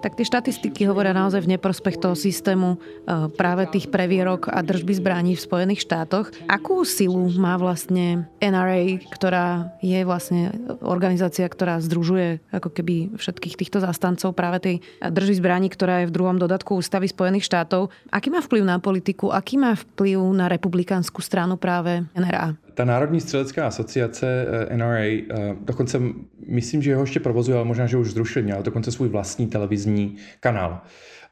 Tak 0.00 0.16
tie 0.16 0.24
štatistiky 0.24 0.88
hovoria 0.88 1.12
naozaj 1.12 1.44
v 1.44 1.56
neprospech 1.56 2.00
toho 2.00 2.16
systému 2.16 2.80
eh, 2.80 3.28
práve 3.36 3.68
tých 3.68 3.92
previerok 3.92 4.48
a 4.48 4.64
držby 4.64 4.96
zbraní 4.96 5.36
v 5.36 5.44
Spojených 5.44 5.84
štátoch. 5.84 6.32
Akú 6.48 6.80
silu 6.88 7.28
má 7.36 7.60
vlastne 7.60 8.24
NRA, 8.40 9.04
ktorá 9.12 9.76
je 9.84 10.00
vlastne 10.08 10.56
organizácia, 10.80 11.44
ktorá 11.44 11.76
združuje 11.84 12.40
ako 12.48 12.72
keby 12.72 13.12
všetkých 13.20 13.60
týchto 13.60 13.84
zastancov 13.84 14.32
práve 14.32 14.58
tej 14.64 14.76
držby 15.04 15.34
zbraní, 15.36 15.68
ktorá 15.68 16.02
je 16.02 16.08
v 16.08 16.14
druhom 16.16 16.40
dodatku 16.40 16.80
ústavy 16.80 17.04
Spojených 17.04 17.44
štátov. 17.44 17.92
Aký 18.08 18.32
má 18.32 18.40
vplyv 18.40 18.64
na 18.64 18.80
politiku? 18.80 19.28
Aký 19.28 19.60
má 19.60 19.76
vplyv 19.76 20.16
na 20.32 20.48
republikánsku 20.48 21.20
stranu 21.20 21.60
práve 21.60 22.08
NRA? 22.16 22.56
Ta 22.80 22.84
Národní 22.84 23.20
střelecká 23.20 23.66
asociace 23.66 24.46
eh, 24.70 24.76
NRA, 24.76 24.98
eh, 24.98 25.26
dokonce 25.60 26.00
myslím, 26.46 26.82
že 26.82 26.96
ho 26.96 27.02
ještě 27.02 27.20
provozuje, 27.20 27.56
ale 27.56 27.64
možná, 27.64 27.86
že 27.86 27.96
už 27.96 28.10
zrušil, 28.10 28.42
měl 28.42 28.62
dokonce 28.62 28.92
svůj 28.92 29.08
vlastní 29.08 29.46
televizní 29.46 30.16
kanál 30.40 30.80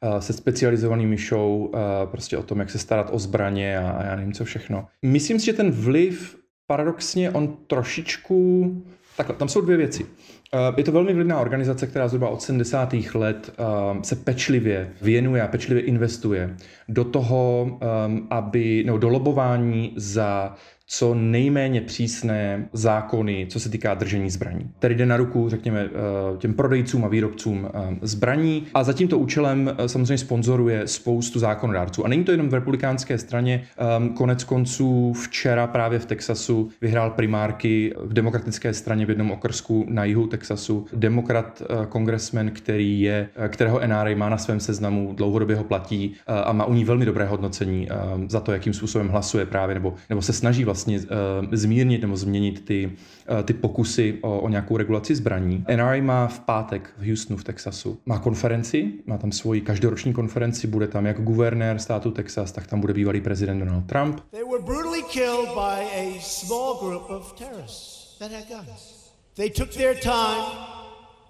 eh, 0.02 0.20
se 0.20 0.32
specializovanými 0.32 1.16
show 1.16 1.70
prostě 2.04 2.38
o 2.38 2.42
tom, 2.42 2.58
jak 2.58 2.70
se 2.70 2.78
starat 2.78 3.08
o 3.12 3.18
zbraně 3.18 3.78
a 3.78 4.04
já 4.06 4.16
nevím 4.16 4.32
co 4.32 4.44
všechno. 4.44 4.86
Myslím 5.02 5.40
si, 5.40 5.46
že 5.46 5.52
ten 5.52 5.70
vliv 5.70 6.36
paradoxně 6.66 7.30
on 7.30 7.56
trošičku... 7.66 8.82
Takhle, 9.16 9.36
tam 9.36 9.48
jsou 9.48 9.60
dvě 9.60 9.76
věci. 9.76 10.06
Je 10.76 10.84
to 10.84 10.92
velmi 10.92 11.14
vlivná 11.14 11.40
organizace, 11.40 11.86
která 11.86 12.08
zhruba 12.08 12.28
od 12.28 12.42
70. 12.42 12.94
let 13.14 13.50
se 14.02 14.16
pečlivě 14.16 14.92
věnuje 15.02 15.42
a 15.42 15.48
pečlivě 15.48 15.82
investuje 15.82 16.56
do 16.88 17.04
toho, 17.04 17.78
aby, 18.30 18.84
nebo 18.86 18.98
do 18.98 19.08
lobování 19.08 19.92
za 19.96 20.56
co 20.90 21.14
nejméně 21.14 21.80
přísné 21.80 22.68
zákony, 22.72 23.46
co 23.50 23.60
se 23.60 23.68
týká 23.68 23.94
držení 23.94 24.30
zbraní. 24.30 24.70
Tedy 24.78 24.94
jde 24.94 25.06
na 25.06 25.16
ruku, 25.16 25.48
řekněme, 25.48 25.80
eh, 25.84 26.36
těm 26.38 26.54
prodejcům 26.54 27.04
a 27.04 27.08
výrobcům 27.08 27.68
eh, 27.74 27.96
zbraní 28.02 28.66
a 28.74 28.84
za 28.84 28.92
tímto 28.92 29.18
účelem 29.18 29.76
eh, 29.78 29.88
samozřejmě 29.88 30.18
sponzoruje 30.18 30.86
spoustu 30.86 31.38
zákonodárců. 31.38 32.04
A 32.04 32.08
není 32.08 32.24
to 32.24 32.32
jenom 32.32 32.48
v 32.48 32.54
republikánské 32.54 33.18
straně. 33.18 33.64
Konec 34.14 34.44
konců 34.44 35.12
včera 35.12 35.66
právě 35.66 35.98
v 35.98 36.06
Texasu 36.06 36.68
vyhrál 36.80 37.10
primárky 37.10 37.94
v 38.00 38.12
demokratické 38.12 38.74
straně 38.74 39.06
v 39.06 39.08
jednom 39.08 39.30
okrsku 39.30 39.86
na 39.88 40.04
jihu 40.04 40.26
Texasu 40.26 40.86
demokrat 40.92 41.62
kongresmen, 41.88 42.50
který 42.50 43.00
je, 43.00 43.28
kterého 43.48 43.80
NRA 43.86 44.16
má 44.16 44.28
na 44.28 44.38
svém 44.38 44.60
seznamu, 44.60 45.12
dlouhodobě 45.16 45.56
ho 45.56 45.64
platí 45.64 46.14
a 46.26 46.52
má 46.52 46.64
u 46.64 46.74
ní 46.74 46.84
velmi 46.84 47.04
dobré 47.04 47.26
hodnocení 47.26 47.88
za 48.28 48.40
to, 48.40 48.52
jakým 48.52 48.72
způsobem 48.72 49.08
hlasuje 49.08 49.46
právě 49.46 49.74
nebo, 49.74 49.94
nebo 50.08 50.22
se 50.22 50.32
snaží 50.32 50.64
vlastně 50.64 50.77
vlastně 50.78 51.00
uh, 51.00 51.06
zmírnit 51.52 52.02
nebo 52.02 52.16
změnit 52.16 52.64
ty, 52.64 52.92
uh, 53.30 53.42
ty 53.42 53.54
pokusy 53.54 54.18
o, 54.22 54.40
o 54.40 54.48
nějakou 54.48 54.76
regulaci 54.76 55.14
zbraní. 55.14 55.64
NRA 55.76 56.02
má 56.02 56.26
v 56.26 56.40
pátek 56.40 56.90
v 56.98 57.08
Houstonu 57.08 57.36
v 57.36 57.44
Texasu. 57.44 57.98
Má 58.06 58.18
konferenci, 58.18 58.92
má 59.06 59.18
tam 59.18 59.32
svoji 59.32 59.60
každoroční 59.60 60.12
konferenci, 60.12 60.66
bude 60.66 60.88
tam 60.88 61.06
jak 61.06 61.20
guvernér 61.20 61.78
státu 61.78 62.10
Texas, 62.10 62.52
tak 62.52 62.66
tam 62.66 62.80
bude 62.80 62.94
bývalý 62.94 63.20
prezident 63.20 63.58
Donald 63.58 63.86
Trump. 63.86 64.20
They 64.30 64.44
were 64.44 64.62
brutally 64.64 65.02
killed 65.02 65.48
by 65.54 65.84
a 65.94 66.20
small 66.20 66.74
group 66.80 67.10
of 67.10 67.32
terrorists 67.32 68.18
that 68.18 68.32
had 68.32 68.48
guns. 68.48 69.10
They 69.36 69.50
took 69.50 69.70
their 69.70 69.94
time 69.94 70.44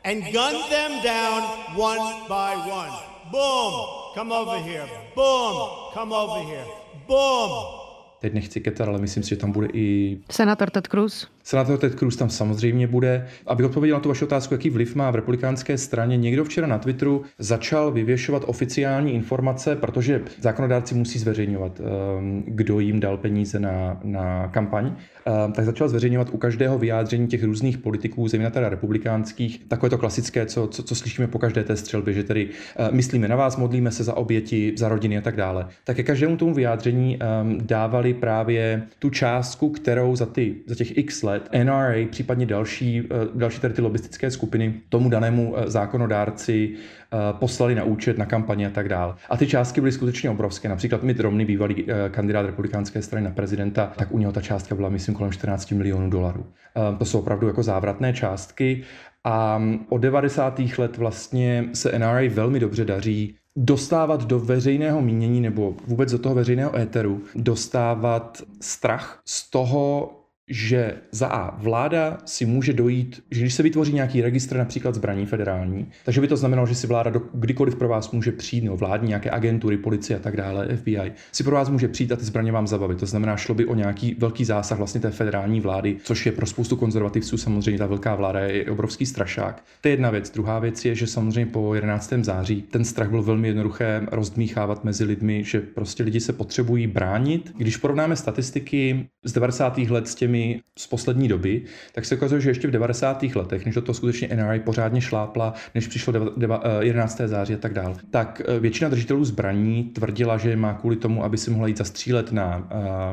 and 0.05 0.23
gunned 0.33 0.65
them 0.71 1.03
down 1.05 1.43
one 1.77 2.29
by 2.29 2.57
one. 2.71 2.93
Boom, 3.33 3.73
come 4.15 4.33
over 4.33 4.59
here. 4.59 4.89
Boom, 5.15 5.69
come 5.95 6.13
over 6.13 6.41
here. 6.49 6.65
Boom, 7.09 7.78
teď 8.21 8.35
nechci 8.35 8.61
ketat, 8.61 8.89
ale 8.89 8.99
myslím 8.99 9.23
si, 9.23 9.29
že 9.29 9.37
tam 9.37 9.53
bude 9.53 9.69
i... 9.73 10.19
Senátor 10.31 10.71
Ted 10.71 10.87
Cruz. 10.87 11.29
Senátor 11.49 11.79
Ted 11.79 11.95
Cruz 11.95 12.17
tam 12.17 12.31
samozřejmě 12.31 12.87
bude. 12.87 13.27
Abych 13.47 13.67
odpověděl 13.67 13.97
na 13.97 14.01
tu 14.01 14.09
vaši 14.09 14.25
otázku, 14.25 14.55
jaký 14.55 14.71
vliv 14.71 14.95
má 14.95 15.11
v 15.11 15.15
republikánské 15.15 15.79
straně, 15.79 16.17
někdo 16.17 16.45
včera 16.45 16.67
na 16.67 16.79
Twitteru 16.79 17.23
začal 17.39 17.91
vyvěšovat 17.93 18.43
oficiální 18.47 19.15
informace, 19.15 19.77
protože 19.77 20.23
zákonodárci 20.41 20.95
musí 20.95 21.19
zveřejňovat, 21.19 21.81
ehm, 21.81 22.43
kdo 22.47 22.81
jim 22.81 23.01
dal 23.01 23.17
peníze 23.17 23.61
na, 23.61 24.01
na 24.05 24.49
kampaň, 24.49 24.93
ehm, 25.27 25.53
tak 25.53 25.65
začal 25.65 25.89
zveřejňovat 25.89 26.29
u 26.33 26.37
každého 26.37 26.79
vyjádření 26.79 27.27
těch 27.27 27.45
různých 27.45 27.79
politiků, 27.79 28.29
zejména 28.29 28.51
teda 28.51 28.69
republikánských, 28.69 29.65
takové 29.69 29.91
to 29.91 29.99
klasické, 29.99 30.47
co, 30.47 30.67
co, 30.67 30.83
co 30.83 30.95
slyšíme 30.95 31.29
po 31.29 31.39
každé 31.39 31.65
té 31.65 31.77
střelbě, 31.77 32.15
že 32.15 32.25
tedy 32.25 32.49
ehm, 32.77 32.89
myslíme 32.97 33.29
na 33.29 33.37
vás, 33.37 33.57
modlíme 33.57 33.91
se 33.91 34.05
za 34.05 34.17
oběti, 34.17 34.73
za 34.77 34.89
rodiny 34.89 35.19
a 35.19 35.21
tak 35.21 35.37
dále. 35.37 35.67
Tak 35.85 35.97
ke 35.97 36.03
každému 36.03 36.37
tomu 36.37 36.55
vyjádření 36.55 37.19
dávali 37.61 38.15
právě 38.15 38.83
tu 38.99 39.11
částku, 39.11 39.71
kterou 39.71 40.17
za, 40.17 40.27
ty, 40.27 40.55
za 40.67 40.75
těch 40.75 40.99
x 40.99 41.23
let 41.23 41.38
let 41.39 41.65
NRA, 41.65 42.07
případně 42.11 42.47
další, 42.47 43.03
eh, 43.11 43.29
další 43.35 43.61
tady 43.61 43.75
ty 43.75 43.83
lobistické 43.83 44.31
skupiny 44.31 44.75
tomu 44.89 45.09
danému 45.09 45.55
eh, 45.57 45.71
zákonodárci 45.71 46.75
eh, 46.75 47.17
poslali 47.33 47.75
na 47.75 47.85
účet, 47.85 48.19
na 48.19 48.27
kampaně 48.27 48.67
a 48.67 48.71
tak 48.71 48.89
dále. 48.89 49.15
A 49.31 49.37
ty 49.37 49.47
částky 49.47 49.81
byly 49.81 49.93
skutečně 49.93 50.31
obrovské. 50.31 50.69
Například 50.69 51.03
Mitt 51.03 51.21
Romney, 51.21 51.47
bývalý 51.47 51.87
kandidát 52.11 52.47
republikánské 52.47 53.03
strany 53.03 53.25
na 53.25 53.31
prezidenta, 53.31 53.93
tak 53.97 54.13
u 54.13 54.19
něho 54.19 54.33
ta 54.33 54.41
částka 54.41 54.75
byla, 54.75 54.89
myslím, 54.89 55.15
kolem 55.15 55.33
14 55.33 55.71
milionů 55.71 56.11
dolarů. 56.11 56.47
To 56.99 57.05
jsou 57.05 57.19
opravdu 57.19 57.47
jako 57.47 57.63
závratné 57.63 58.13
částky. 58.13 58.83
A 59.25 59.59
mm, 59.59 59.87
od 59.89 59.99
90. 59.99 60.61
let 60.79 60.97
vlastně 60.97 61.69
se 61.73 61.99
NRA 61.99 62.31
velmi 62.31 62.61
dobře 62.61 62.85
daří 62.85 63.37
dostávat 63.57 64.25
do 64.25 64.41
veřejného 64.41 65.03
mínění 65.03 65.41
nebo 65.41 65.75
vůbec 65.87 66.13
do 66.13 66.19
toho 66.19 66.35
veřejného 66.35 66.77
éteru, 66.77 67.23
dostávat 67.35 68.43
strach 68.61 69.21
z 69.25 69.51
toho, 69.51 70.11
že 70.49 70.95
za 71.13 71.27
A 71.27 71.63
vláda 71.63 72.19
si 72.25 72.47
může 72.47 72.73
dojít, 72.73 73.23
že 73.31 73.41
když 73.41 73.55
se 73.55 73.63
vytvoří 73.63 73.93
nějaký 73.93 74.21
registr 74.21 74.57
například 74.57 74.95
zbraní 74.95 75.27
federální, 75.27 75.87
takže 76.05 76.21
by 76.21 76.29
to 76.29 76.37
znamenalo, 76.37 76.67
že 76.67 76.75
si 76.75 76.87
vláda 76.87 77.11
do, 77.11 77.23
kdykoliv 77.35 77.77
pro 77.77 77.89
vás 77.89 78.11
může 78.11 78.33
přijít, 78.33 78.65
no 78.65 78.77
vládní 78.77 79.09
nějaké 79.09 79.31
agentury, 79.31 79.77
policie 79.77 80.17
a 80.17 80.23
tak 80.23 80.37
dále, 80.37 80.69
FBI, 80.77 81.13
si 81.33 81.45
pro 81.45 81.55
vás 81.55 81.69
může 81.69 81.89
přijít 81.89 82.13
a 82.13 82.17
ty 82.17 82.25
zbraně 82.25 82.53
vám 82.53 82.67
zabavit. 82.67 82.99
To 82.99 83.07
znamená, 83.07 83.37
šlo 83.37 83.55
by 83.55 83.67
o 83.67 83.75
nějaký 83.75 84.17
velký 84.19 84.45
zásah 84.45 84.79
vlastně 84.79 85.01
té 85.01 85.11
federální 85.11 85.61
vlády, 85.61 85.97
což 86.03 86.27
je 86.27 86.33
pro 86.33 86.47
spoustu 86.47 86.77
konzervativců 86.77 87.37
samozřejmě 87.37 87.79
ta 87.79 87.87
velká 87.87 88.15
vláda 88.15 88.41
je 88.41 88.71
obrovský 88.71 89.07
strašák. 89.07 89.65
To 89.81 89.89
je 89.89 89.93
jedna 89.93 90.11
věc. 90.11 90.31
Druhá 90.31 90.59
věc 90.59 90.85
je, 90.85 90.95
že 90.95 91.07
samozřejmě 91.07 91.53
po 91.53 91.75
11. 91.75 92.13
září 92.21 92.63
ten 92.63 92.85
strach 92.85 93.11
byl 93.11 93.23
velmi 93.23 93.49
jednoduché 93.49 94.07
rozdmíchávat 94.13 94.85
mezi 94.85 95.05
lidmi, 95.05 95.45
že 95.45 95.61
prostě 95.61 96.03
lidi 96.03 96.21
se 96.21 96.33
potřebují 96.33 96.87
bránit. 96.87 97.53
Když 97.57 97.77
porovnáme 97.77 98.17
statistiky 98.17 99.07
z 99.25 99.33
90. 99.33 99.79
let 99.79 100.09
s 100.09 100.15
těmi 100.15 100.38
zbraněmi 100.39 100.61
z 100.79 100.87
poslední 100.87 101.29
doby, 101.29 101.63
tak 101.93 102.05
se 102.05 102.17
ukazuje, 102.17 102.41
že 102.41 102.51
ještě 102.51 102.69
v 102.69 102.71
90. 102.71 103.23
letech, 103.23 103.67
než 103.67 103.75
do 103.75 103.83
toho 103.83 103.95
skutečně 103.95 104.29
NRA 104.29 104.59
pořádně 104.65 105.01
šlápla, 105.01 105.55
než 105.75 105.87
přišlo 105.87 106.33
11. 106.81 107.21
Eh, 107.21 107.29
září 107.29 107.55
a 107.55 107.59
tak 107.59 107.75
dále, 107.75 107.95
tak 108.11 108.43
eh, 108.45 108.61
většina 108.61 108.91
držitelů 108.91 109.25
zbraní 109.25 109.85
tvrdila, 109.85 110.39
že 110.39 110.57
má 110.57 110.75
kvůli 110.75 110.97
tomu, 110.97 111.25
aby 111.25 111.39
si 111.39 111.51
mohla 111.51 111.67
jít 111.67 111.79
zastřílet 111.79 112.33
na, 112.33 112.69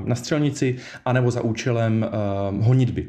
na 0.06 0.16
střelnici 0.16 0.76
anebo 1.06 1.32
za 1.32 1.42
účelem 1.42 2.06
honitby. 2.60 3.08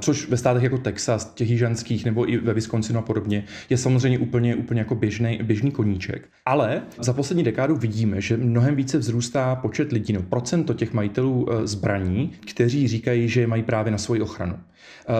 Což 0.00 0.28
ve 0.28 0.36
státech 0.36 0.62
jako 0.62 0.78
Texas, 0.78 1.32
těch 1.34 1.50
jižanských 1.50 2.04
nebo 2.04 2.30
i 2.32 2.38
ve 2.38 2.54
Wisconsinu 2.54 2.98
a 2.98 3.02
podobně 3.02 3.44
je 3.70 3.76
samozřejmě 3.76 4.18
úplně, 4.18 4.56
úplně 4.56 4.80
jako 4.80 4.94
běžný, 4.94 5.38
běžný 5.42 5.70
koníček. 5.70 6.28
Ale 6.46 6.82
za 6.98 7.12
poslední 7.12 7.42
dekádu 7.42 7.76
vidíme, 7.76 8.20
že 8.20 8.36
mnohem 8.36 8.76
více 8.76 8.98
vzrůstá 8.98 9.54
počet 9.54 9.92
lidí, 9.92 10.12
no 10.12 10.22
procento 10.22 10.74
těch 10.74 10.92
majitelů 10.92 11.52
e, 11.52 11.66
zbraní, 11.66 12.32
kteří 12.46 12.88
říkají, 12.88 13.28
že 13.28 13.46
mají 13.46 13.62
právě 13.62 13.92
na 13.92 13.98
svoji 13.98 14.20
ochranu. 14.20 14.56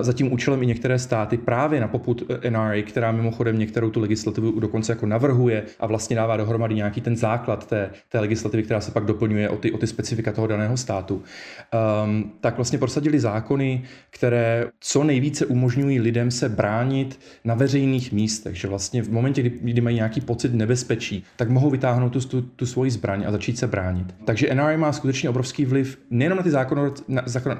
Za 0.00 0.12
tím 0.12 0.32
účelem 0.32 0.62
i 0.62 0.66
některé 0.66 0.98
státy 0.98 1.36
právě 1.36 1.80
na 1.80 1.88
poput 1.88 2.22
e, 2.42 2.50
NRA, 2.50 2.82
která 2.82 3.12
mimochodem 3.12 3.58
některou 3.58 3.90
tu 3.90 4.00
legislativu 4.00 4.60
dokonce 4.60 4.92
jako 4.92 5.06
navrhuje 5.06 5.62
a 5.80 5.86
vlastně 5.86 6.16
dává 6.16 6.36
dohromady 6.36 6.74
nějaký 6.74 7.00
ten 7.00 7.16
základ 7.16 7.66
té, 7.66 7.90
té 8.08 8.20
legislativy, 8.20 8.62
která 8.62 8.80
se 8.80 8.90
pak 8.90 9.04
doplňuje 9.04 9.48
o 9.48 9.56
ty, 9.56 9.72
o 9.72 9.78
ty 9.78 9.86
specifika 9.86 10.32
toho 10.32 10.46
daného 10.46 10.76
státu, 10.76 11.22
um, 12.04 12.32
tak 12.40 12.56
vlastně 12.56 12.78
prosadili 12.78 13.20
zákony, 13.20 13.82
které 14.10 14.66
co 14.80 15.04
nejvíce 15.04 15.46
umožňují 15.46 16.00
lidem 16.00 16.30
se 16.30 16.48
bránit 16.48 17.20
na 17.44 17.54
veřejných 17.54 18.12
místech, 18.12 18.56
že 18.56 18.68
vlastně 18.68 19.02
v 19.02 19.10
momentě, 19.10 19.42
kdy, 19.42 19.58
kdy 19.60 19.80
mají 19.80 19.96
nějaký 19.96 20.20
pocit 20.20 20.54
nebezpečí, 20.54 21.24
tak 21.36 21.50
mohou 21.50 21.70
vytáhnout 21.70 22.12
tu, 22.12 22.20
tu, 22.20 22.42
tu 22.42 22.66
svoji 22.66 22.90
zbraň 22.90 23.24
a 23.26 23.32
začít 23.32 23.58
se 23.58 23.66
bránit. 23.66 24.14
Takže 24.24 24.54
NRA 24.54 24.76
má 24.76 24.92
skutečně 24.92 25.30
obrovský 25.30 25.64
vliv 25.64 25.98
nejenom 26.10 26.38
na 26.38 26.42
ty 26.42 26.50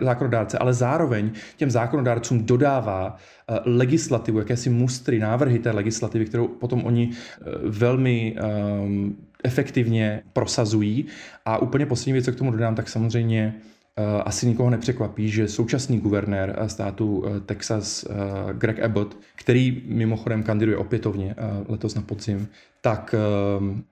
zákonodárce, 0.00 0.58
ale 0.58 0.74
zároveň 0.74 1.30
těm 1.56 1.70
zákonodárcům 2.00 2.46
dodává 2.46 3.16
eh, 3.16 3.58
legislativu, 3.64 4.38
jakési 4.38 4.70
mustry, 4.70 5.18
návrhy 5.18 5.58
té 5.58 5.70
legislativy, 5.70 6.24
kterou 6.24 6.48
potom 6.48 6.84
oni 6.84 7.10
eh, 7.10 7.44
velmi 7.64 8.36
um, 8.36 9.16
efektivně 9.44 10.22
prosazují. 10.32 11.06
A 11.44 11.58
úplně 11.58 11.86
poslední 11.86 12.12
věc, 12.12 12.24
co 12.24 12.32
k 12.32 12.36
tomu 12.36 12.50
dodám, 12.50 12.74
tak 12.74 12.88
samozřejmě 12.88 13.54
Eh, 13.96 14.22
asi 14.22 14.46
nikoho 14.46 14.70
nepřekvapí, 14.70 15.30
že 15.30 15.48
současný 15.48 16.00
guvernér 16.00 16.56
státu 16.66 17.24
Texas 17.46 18.06
Greg 18.52 18.80
Abbott, 18.80 19.16
který 19.34 19.82
mimochodem 19.86 20.42
kandiduje 20.42 20.76
opětovně 20.76 21.34
letos 21.68 21.94
na 21.94 22.02
podzim, 22.02 22.48
tak 22.80 23.14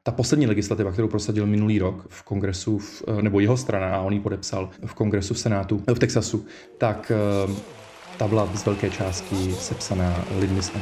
ta 0.02 0.12
poslední 0.12 0.46
legislativa, 0.46 0.92
kterou 0.92 1.08
prosadil 1.08 1.46
minulý 1.46 1.78
rok 1.78 2.06
v 2.08 2.22
kongresu, 2.22 2.80
nebo 3.20 3.40
jeho 3.40 3.56
strana, 3.56 3.96
a 3.96 4.00
on 4.00 4.12
ji 4.12 4.20
podepsal 4.20 4.70
v 4.86 4.94
kongresu 4.94 5.34
v 5.34 5.38
Senátu 5.38 5.82
v 5.94 5.98
Texasu, 5.98 6.46
tak 6.78 7.12
ta 8.18 8.28
byla 8.28 8.48
z 8.54 8.64
velké 8.64 8.90
části 8.90 9.54
sepsaná 9.54 10.24
lidmi 10.38 10.62
z. 10.62 10.72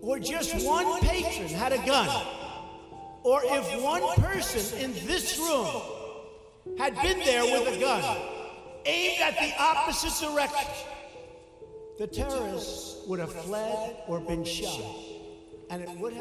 Or 0.00 0.18
just 0.18 0.54
one 0.66 1.00
patron 1.00 1.54
had 1.54 1.72
a 1.72 1.78
gun 1.78 2.08
or 3.22 3.42
if 3.44 3.82
one 3.82 4.02
person 4.16 4.78
in 4.80 4.92
this 5.06 5.38
room 5.38 5.66
had 6.78 6.94
been 7.02 7.18
there 7.24 7.44
with 7.44 7.76
a 7.76 7.80
gun 7.80 8.02
aimed 8.86 9.20
at 9.20 9.34
the 9.38 9.52
opposite 9.60 10.14
direction, 10.26 10.68
the 11.98 12.06
terrorists 12.06 13.06
would 13.06 13.20
have 13.20 13.32
fled 13.32 13.96
or 14.06 14.20
been 14.20 14.44
shot. 14.44 15.17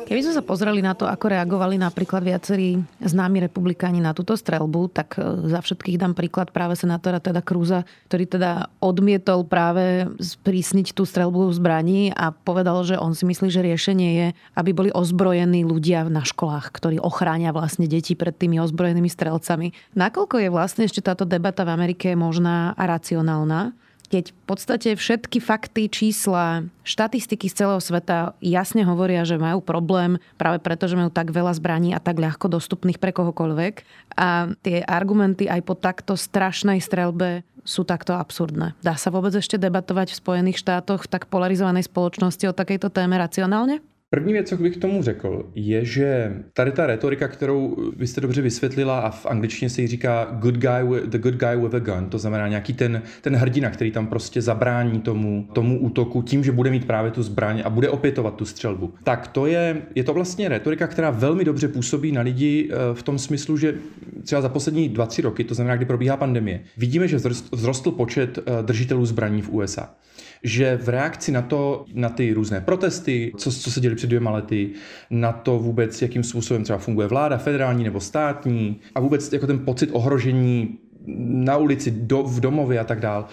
Keby 0.08 0.20
sme 0.24 0.34
sa 0.36 0.44
pozreli 0.44 0.84
na 0.84 0.92
to, 0.92 1.08
ako 1.08 1.32
reagovali 1.32 1.80
napríklad 1.80 2.20
viacerí 2.20 2.84
známi 3.00 3.39
republikáni 3.48 4.04
na 4.04 4.12
túto 4.12 4.36
strelbu, 4.36 4.92
tak 4.92 5.16
e, 5.16 5.48
za 5.48 5.63
všetkých 5.63 5.96
dám 5.96 6.12
príklad 6.12 6.51
práve 6.51 6.75
senátora 6.75 7.24
teda 7.24 7.39
Krúza, 7.39 7.88
ktorý 8.12 8.27
teda 8.27 8.68
odmietol 8.84 9.48
práve 9.48 10.12
sprísniť 10.20 10.92
tú 10.92 11.08
strelbu 11.08 11.48
zbraní 11.56 12.12
a 12.12 12.36
povedal, 12.36 12.84
že 12.84 13.00
on 13.00 13.16
si 13.16 13.24
myslí, 13.24 13.48
že 13.48 13.63
riešenie 13.63 14.10
je, 14.20 14.27
aby 14.60 14.72
boli 14.75 14.89
ozbrojení 14.92 15.63
ľudia 15.63 16.04
na 16.12 16.27
školách, 16.27 16.75
ktorí 16.75 17.00
ochránia 17.00 17.56
vlastne 17.56 17.88
deti 17.88 18.20
pred 18.20 18.36
tými 18.36 18.60
ozbrojenými 18.60 19.08
strelcami. 19.08 19.72
Nakoľko 19.96 20.44
je 20.44 20.50
vlastne 20.51 20.84
ešte 20.84 21.00
táto 21.00 21.24
debata 21.24 21.63
v 21.63 21.72
Amerike 21.72 22.12
možná 22.20 22.75
a 22.75 22.84
racionálna? 22.84 23.87
Keď 24.08 24.32
v 24.32 24.42
podstate 24.48 24.90
všetky 24.96 25.44
fakty, 25.44 25.92
čísla, 25.92 26.68
štatistiky 26.88 27.52
z 27.52 27.64
celého 27.64 27.82
sveta 27.84 28.32
jasne 28.40 28.88
hovoria, 28.88 29.28
že 29.28 29.36
majú 29.36 29.60
problém 29.60 30.16
práve 30.40 30.64
preto, 30.64 30.88
že 30.88 30.96
majú 30.96 31.12
tak 31.12 31.36
veľa 31.36 31.60
zbraní 31.60 31.92
a 31.92 32.00
tak 32.00 32.20
ľahko 32.20 32.48
dostupných 32.48 33.04
pre 33.04 33.12
kohokoľvek. 33.12 33.74
A 34.16 34.56
tie 34.64 34.80
argumenty 34.88 35.52
aj 35.52 35.62
po 35.68 35.76
takto 35.76 36.16
strašnej 36.16 36.80
strelbe 36.80 37.44
sú 37.68 37.84
takto 37.84 38.16
absurdné. 38.16 38.80
Dá 38.80 38.96
sa 38.96 39.12
vôbec 39.12 39.36
ešte 39.36 39.60
debatovať 39.60 40.16
v 40.16 40.20
Spojených 40.24 40.64
štátoch 40.64 41.04
v 41.04 41.12
tak 41.12 41.28
polarizovanej 41.28 41.92
spoločnosti 41.92 42.48
o 42.48 42.56
takejto 42.56 42.88
téme 42.88 43.20
racionálne? 43.20 43.84
První 44.10 44.34
věc, 44.34 44.50
co 44.50 44.58
bych 44.58 44.78
k 44.78 44.82
tomu 44.82 45.04
řekl, 45.04 45.52
je, 45.56 45.86
že 45.86 46.34
tady 46.54 46.72
ta 46.72 46.86
retorika, 46.88 47.28
kterou 47.28 47.76
vy 47.98 48.08
jste 48.08 48.22
dobře 48.22 48.42
vysvětlila 48.42 49.00
a 49.00 49.10
v 49.10 49.26
angličtině 49.26 49.70
se 49.70 49.82
jí 49.82 49.88
říká 49.88 50.28
good 50.40 50.56
guy 50.56 50.84
with, 50.90 51.04
the 51.04 51.18
good 51.18 51.36
guy 51.36 51.56
with 51.56 51.76
a 51.76 51.80
gun, 51.80 52.10
to 52.10 52.20
znamená 52.20 52.48
nějaký 52.48 52.74
ten, 52.74 53.02
ten 53.22 53.36
hrdina, 53.36 53.70
který 53.70 53.92
tam 53.92 54.08
prostě 54.08 54.42
zabrání 54.42 55.02
tomu, 55.02 55.48
tomu 55.54 55.80
útoku 55.80 56.22
tím, 56.22 56.44
že 56.44 56.52
bude 56.52 56.70
mít 56.70 56.86
právě 56.86 57.12
tu 57.12 57.24
zbraň 57.24 57.62
a 57.66 57.70
bude 57.70 57.90
opětovat 57.90 58.36
tu 58.36 58.46
střelbu. 58.46 58.94
Tak 59.04 59.28
to 59.28 59.46
je, 59.46 59.82
je 59.96 60.04
to 60.04 60.14
vlastně 60.14 60.50
retorika, 60.50 60.88
která 60.88 61.10
velmi 61.10 61.46
dobře 61.46 61.68
působí 61.68 62.12
na 62.12 62.22
lidi 62.22 62.70
eh, 62.72 62.75
v 62.94 63.03
tom 63.03 63.20
smyslu, 63.20 63.58
že 63.58 63.75
třeba 64.24 64.42
za 64.42 64.50
poslední 64.50 64.90
dva, 64.90 65.05
tři 65.05 65.22
roky, 65.22 65.44
to 65.44 65.53
znamená, 65.53 65.75
kdy 65.75 65.86
probíhá 65.86 66.18
pandemie, 66.18 66.62
vidíme, 66.77 67.08
že 67.08 67.20
vzrostl 67.55 67.92
počet 67.92 68.40
eh, 68.40 68.64
držitelů 68.64 69.05
zbraní 69.05 69.42
v 69.42 69.50
USA 69.50 69.96
že 70.44 70.78
v 70.78 70.90
reakci 70.90 71.32
na 71.32 71.42
to, 71.42 71.86
na 71.94 72.10
ty 72.10 72.34
různé 72.34 72.62
protesty, 72.62 73.32
co, 73.38 73.52
co 73.52 73.72
se 73.72 73.80
děli 73.80 73.96
před 73.96 74.08
dvěma 74.08 74.32
lety, 74.32 74.70
na 75.10 75.32
to 75.32 75.60
vůbec, 75.60 76.02
jakým 76.02 76.24
způsobem 76.24 76.64
třeba 76.64 76.80
funguje 76.80 77.08
vláda, 77.08 77.38
federální 77.38 77.84
nebo 77.84 78.00
státní 78.00 78.80
a 78.96 79.00
vůbec 79.00 79.34
jako 79.34 79.48
ten 79.48 79.60
pocit 79.60 79.90
ohrožení 79.94 80.78
na 81.18 81.58
ulici, 81.58 81.92
do, 81.92 82.24
v 82.24 82.40
domově 82.40 82.80
a 82.80 82.84
tak 82.84 83.00
dál. 83.00 83.28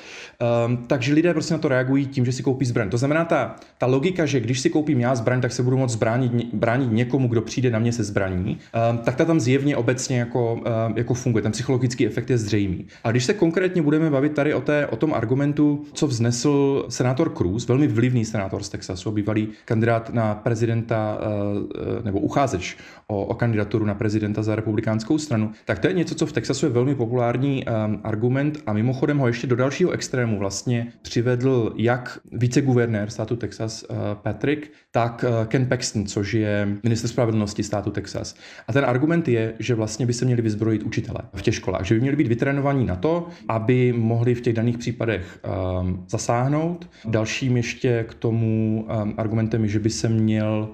Um, 0.66 0.76
takže 0.76 1.14
lidé 1.14 1.32
prostě 1.32 1.54
na 1.54 1.58
to 1.58 1.68
reagují 1.68 2.06
tím, 2.06 2.24
že 2.24 2.32
si 2.32 2.42
koupí 2.42 2.64
zbraň. 2.64 2.90
To 2.90 2.98
znamená 2.98 3.24
ta, 3.24 3.56
ta 3.78 3.86
logika, 3.86 4.26
že 4.26 4.40
když 4.40 4.60
si 4.60 4.70
koupím 4.70 5.00
já 5.00 5.14
zbraň, 5.14 5.40
tak 5.40 5.52
se 5.52 5.62
budu 5.62 5.76
moct 5.76 5.96
bránit, 5.96 6.32
bránit 6.52 6.92
někomu, 6.92 7.28
kdo 7.28 7.42
přijde 7.42 7.70
na 7.70 7.78
mě 7.78 7.92
se 7.92 8.04
zbraní, 8.04 8.58
um, 8.90 8.98
tak 8.98 9.16
ta 9.16 9.24
tam 9.24 9.40
zjevně 9.40 9.76
obecně 9.76 10.18
jako, 10.18 10.52
um, 10.52 10.62
jako 10.96 11.14
funguje. 11.14 11.42
Ten 11.42 11.52
psychologický 11.52 12.06
efekt 12.06 12.30
je 12.30 12.38
zřejmý. 12.38 12.86
A 13.04 13.10
když 13.10 13.24
se 13.24 13.34
konkrétně 13.34 13.82
budeme 13.82 14.10
bavit 14.10 14.34
tady 14.34 14.54
o, 14.54 14.60
té, 14.60 14.86
o 14.86 14.96
tom 14.96 15.14
argumentu, 15.14 15.84
co 15.92 16.06
vznesl 16.06 16.84
senátor 16.88 17.32
Cruz, 17.36 17.68
velmi 17.68 17.86
vlivný 17.86 18.24
senátor 18.24 18.62
z 18.62 18.68
Texasu, 18.68 19.10
bývalý 19.10 19.48
kandidát 19.64 20.14
na 20.14 20.34
prezidenta 20.34 21.18
uh, 21.18 22.04
nebo 22.04 22.20
uchazeč 22.20 22.76
o, 23.06 23.24
o 23.24 23.34
kandidaturu 23.34 23.84
na 23.84 23.94
prezidenta 23.94 24.42
za 24.42 24.56
republikánskou 24.56 25.18
stranu, 25.18 25.50
tak 25.64 25.78
to 25.78 25.86
je 25.86 25.92
něco, 25.92 26.14
co 26.14 26.26
v 26.26 26.32
Texasu 26.32 26.66
je 26.66 26.72
velmi 26.72 26.94
populární 26.94 27.64
um, 27.64 28.00
argument 28.04 28.62
a 28.66 28.72
mimochodem 28.72 29.18
ho 29.18 29.26
ještě 29.26 29.46
do 29.46 29.56
dalšího 29.56 29.90
extrému 29.90 30.33
vlastně 30.38 30.92
přivedl 31.02 31.72
jak 31.76 32.18
viceguvernér 32.32 33.10
státu 33.10 33.36
Texas 33.36 33.84
uh, 33.90 33.96
Patrick, 34.14 34.70
tak 34.90 35.24
uh, 35.28 35.46
Ken 35.46 35.66
Paxton, 35.66 36.06
což 36.06 36.34
je 36.34 36.68
minister 36.82 37.10
spravedlnosti 37.10 37.62
státu 37.62 37.90
Texas. 37.90 38.34
A 38.68 38.72
ten 38.72 38.84
argument 38.84 39.28
je, 39.28 39.54
že 39.58 39.74
vlastně 39.74 40.06
by 40.06 40.12
se 40.12 40.24
měli 40.24 40.42
vyzbrojit 40.42 40.82
učitele 40.82 41.18
v 41.34 41.42
těch 41.42 41.54
školách, 41.54 41.84
že 41.84 41.94
by 41.94 42.00
měli 42.00 42.16
být 42.16 42.26
vytrénovaní 42.26 42.86
na 42.86 42.96
to, 42.96 43.28
aby 43.48 43.92
mohli 43.92 44.34
v 44.34 44.40
těch 44.40 44.54
daných 44.54 44.78
případech 44.78 45.40
um, 45.80 46.04
zasáhnout. 46.08 46.90
Dalším 47.04 47.56
ještě 47.56 48.04
k 48.08 48.14
tomu 48.14 48.86
um, 49.02 49.14
argumentem 49.16 49.62
je, 49.62 49.68
že 49.68 49.78
by 49.78 49.90
se 49.90 50.08
měl 50.08 50.68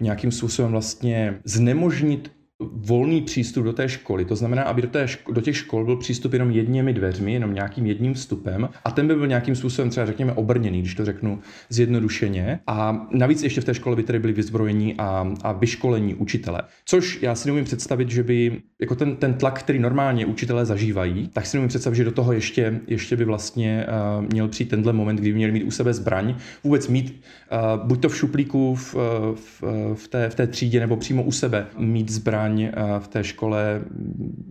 nějakým 0.00 0.32
způsobem 0.32 0.70
vlastně 0.70 1.38
znemožnit 1.44 2.30
volný 2.72 3.22
přístup 3.22 3.64
do 3.64 3.72
té 3.72 3.88
školy. 3.88 4.24
To 4.24 4.36
znamená, 4.36 4.62
aby 4.62 4.82
do, 4.82 4.88
té 4.88 5.04
ško- 5.04 5.32
do 5.32 5.40
těch 5.40 5.56
škol 5.56 5.84
byl 5.84 5.96
přístup 5.96 6.32
jenom 6.32 6.50
jedněmi 6.50 6.92
dveřmi, 6.92 7.32
jenom 7.32 7.54
nějakým 7.54 7.86
jedním 7.86 8.14
vstupem 8.14 8.68
a 8.84 8.90
ten 8.90 9.08
by 9.08 9.14
byl 9.14 9.26
nějakým 9.26 9.54
způsobem 9.54 9.90
třeba 9.90 10.06
řekněme 10.06 10.32
obrněný, 10.32 10.80
když 10.80 10.94
to 10.94 11.04
řeknu 11.04 11.38
zjednodušeně. 11.68 12.60
A 12.66 13.06
navíc 13.10 13.42
ještě 13.42 13.60
v 13.60 13.64
té 13.64 13.74
škole 13.74 13.96
by 13.96 14.02
tedy 14.02 14.18
byli 14.18 14.32
vyzbrojení 14.32 14.94
a, 14.98 15.34
a 15.42 15.52
vyškolení 15.52 16.14
učitele. 16.14 16.62
Což 16.84 17.22
já 17.22 17.34
si 17.34 17.48
neumím 17.48 17.64
představit, 17.64 18.10
že 18.10 18.22
by 18.22 18.62
jako 18.80 18.94
ten, 18.94 19.16
ten 19.16 19.34
tlak, 19.34 19.58
který 19.58 19.78
normálně 19.78 20.26
učitelé 20.26 20.66
zažívají, 20.66 21.28
tak 21.32 21.46
si 21.46 21.56
neumím 21.56 21.68
představit, 21.68 21.96
že 21.96 22.04
do 22.04 22.12
toho 22.12 22.32
ještě, 22.32 22.80
ještě 22.86 23.16
by 23.16 23.24
vlastně 23.24 23.86
uh, 24.18 24.24
měl 24.32 24.48
přijít 24.48 24.68
tenhle 24.68 24.92
moment, 24.92 25.16
kdy 25.16 25.28
by 25.28 25.34
měli 25.34 25.52
mít 25.52 25.64
u 25.64 25.70
sebe 25.70 25.94
zbraň, 25.94 26.34
vůbec 26.64 26.88
mít 26.88 27.22
uh, 27.52 27.86
buď 27.86 28.00
to 28.02 28.08
v 28.08 28.16
šuplíku 28.16 28.74
v, 28.74 28.94
v, 29.34 29.62
v, 29.94 30.08
té, 30.08 30.30
v 30.30 30.34
té 30.34 30.46
třídě 30.46 30.80
nebo 30.80 30.96
přímo 30.96 31.22
u 31.22 31.32
sebe 31.32 31.66
mít 31.78 32.10
zbraň 32.10 32.51
zbraň 32.52 32.62
eh, 32.62 33.00
v 33.00 33.08
té 33.08 33.24
škole 33.24 33.82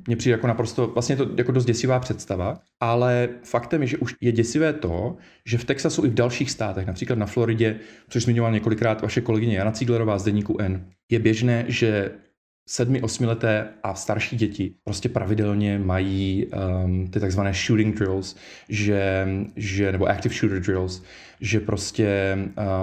mně 0.08 0.16
přijde 0.16 0.32
jako 0.32 0.48
naprosto, 0.48 0.88
vlastně 0.88 1.16
to 1.16 1.28
jako 1.38 1.52
dost 1.52 1.66
děsivá 1.66 2.00
představa, 2.00 2.60
ale 2.80 3.30
faktem 3.44 3.82
je, 3.82 3.88
že 3.88 3.98
už 3.98 4.16
je 4.22 4.32
děsivé 4.32 4.74
to, 4.74 5.16
že 5.46 5.58
v 5.58 5.66
Texasu 5.66 6.06
i 6.06 6.10
v 6.10 6.14
dalších 6.14 6.52
státech, 6.52 6.88
například 6.88 7.20
na 7.20 7.26
Floridě, 7.26 7.80
což 8.10 8.24
zmiňoval 8.24 8.52
několikrát 8.52 9.02
vaše 9.02 9.22
kolegyně 9.22 9.58
Jana 9.58 9.72
Cíglerová 9.72 10.20
z 10.20 10.24
deníku 10.24 10.58
N, 10.62 10.86
je 11.12 11.20
běžné, 11.20 11.66
že 11.68 12.12
sedmi, 12.66 13.02
osmileté 13.02 13.68
a 13.84 13.96
starší 13.96 14.36
děti 14.38 14.74
prostě 14.84 15.10
pravidelně 15.10 15.80
mají 15.80 16.46
um, 16.46 17.08
ty 17.08 17.20
takzvané 17.20 17.54
shooting 17.54 17.96
drills, 17.96 18.36
že, 18.70 19.28
že, 19.56 19.92
nebo 19.92 20.10
active 20.10 20.36
shooter 20.36 20.60
drills, 20.60 21.04
že 21.42 21.60
prostě 21.60 22.38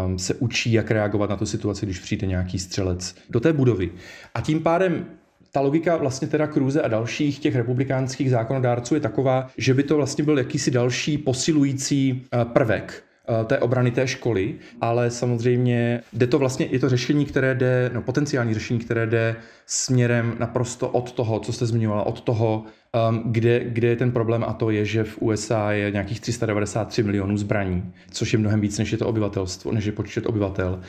um, 0.04 0.18
se 0.18 0.34
učí, 0.34 0.72
jak 0.72 0.90
reagovat 0.90 1.30
na 1.30 1.36
tu 1.36 1.46
situaci, 1.46 1.86
když 1.86 1.98
přijde 1.98 2.26
nějaký 2.26 2.58
střelec 2.58 3.14
do 3.30 3.40
té 3.40 3.52
budovy. 3.52 3.90
A 4.34 4.40
tím 4.40 4.62
pádem 4.62 5.06
ta 5.52 5.60
logika 5.60 5.96
vlastně 5.96 6.28
teda 6.28 6.46
Kruze 6.46 6.82
a 6.82 6.88
dalších 6.88 7.38
těch 7.38 7.56
republikánských 7.56 8.30
zákonodárců 8.30 8.94
je 8.94 9.00
taková, 9.00 9.50
že 9.56 9.74
by 9.74 9.82
to 9.82 9.96
vlastně 9.96 10.24
byl 10.24 10.38
jakýsi 10.38 10.70
další 10.70 11.18
posilující 11.18 12.12
uh, 12.12 12.52
prvek 12.52 13.04
Eh, 13.04 13.07
té 13.44 13.58
obrany 13.58 13.90
té 13.90 14.08
školy, 14.08 14.54
ale 14.80 15.10
samozřejmě 15.10 16.02
jde 16.12 16.26
to 16.26 16.38
vlastně, 16.38 16.66
je 16.70 16.78
to 16.78 16.88
řešení, 16.88 17.24
které 17.26 17.54
jde, 17.54 17.90
no 17.94 18.02
potenciální 18.02 18.54
řešení, 18.54 18.80
které 18.80 19.06
jde 19.06 19.36
směrem 19.66 20.36
naprosto 20.38 20.88
od 20.88 21.12
toho, 21.12 21.40
co 21.40 21.52
jste 21.52 21.66
zmiňovala, 21.66 22.02
od 22.02 22.20
toho, 22.20 22.64
um, 23.10 23.22
kde, 23.24 23.64
kde 23.64 23.88
je 23.88 23.96
ten 23.96 24.12
problém 24.12 24.44
a 24.44 24.52
to 24.52 24.70
je, 24.70 24.84
že 24.84 25.04
v 25.04 25.22
USA 25.22 25.72
je 25.72 25.90
nějakých 25.90 26.20
393 26.20 27.02
milionů 27.02 27.36
zbraní, 27.36 27.92
což 28.10 28.32
je 28.32 28.38
mnohem 28.38 28.60
víc, 28.60 28.78
než 28.78 28.92
je 28.92 28.98
to 28.98 29.06
obyvatelstvo, 29.06 29.72
než 29.72 29.84
je 29.84 29.92
počet 29.92 30.26
obyvatel. 30.26 30.80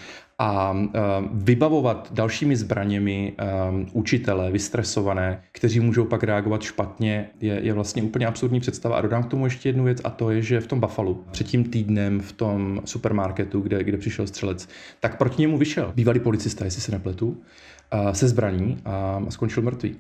A 0.42 0.72
um, 0.72 0.92
vybavovat 1.34 2.10
dalšími 2.12 2.56
zbraněmi 2.56 3.34
um, 3.70 3.88
učitele, 3.94 4.52
vystresované, 4.52 5.42
kteří 5.52 5.80
můžou 5.80 6.06
pak 6.06 6.24
reagovat 6.24 6.62
špatně, 6.62 7.30
je, 7.42 7.60
je 7.64 7.74
vlastně 7.74 8.04
úplně 8.04 8.28
absurdní 8.28 8.60
představa. 8.60 8.98
A 8.98 9.02
dodám 9.02 9.24
k 9.24 9.30
tomu 9.30 9.46
ještě 9.46 9.70
jednu 9.70 9.84
věc 9.84 10.02
a 10.04 10.10
to 10.10 10.32
je, 10.32 10.42
že 10.42 10.60
v 10.60 10.68
tom 10.68 10.80
Buffalo, 10.80 11.20
před 11.32 11.48
tím 11.48 11.64
týdnem 11.64 12.20
v 12.20 12.32
tom 12.32 12.82
supermarketu, 12.86 13.62
kde, 13.62 13.84
kde 13.84 13.98
přišel 13.98 14.28
střelec, 14.28 14.70
tak 15.00 15.18
proti 15.18 15.42
němu 15.42 15.58
vyšel 15.58 15.92
bývalý 15.96 16.20
policista, 16.20 16.66
jestli 16.66 16.82
se 16.82 16.92
nepletu, 16.92 17.28
uh, 17.28 18.12
se 18.12 18.28
zbraní 18.28 18.78
a 18.86 19.22
skončil 19.30 19.64
mrtvý. 19.64 19.96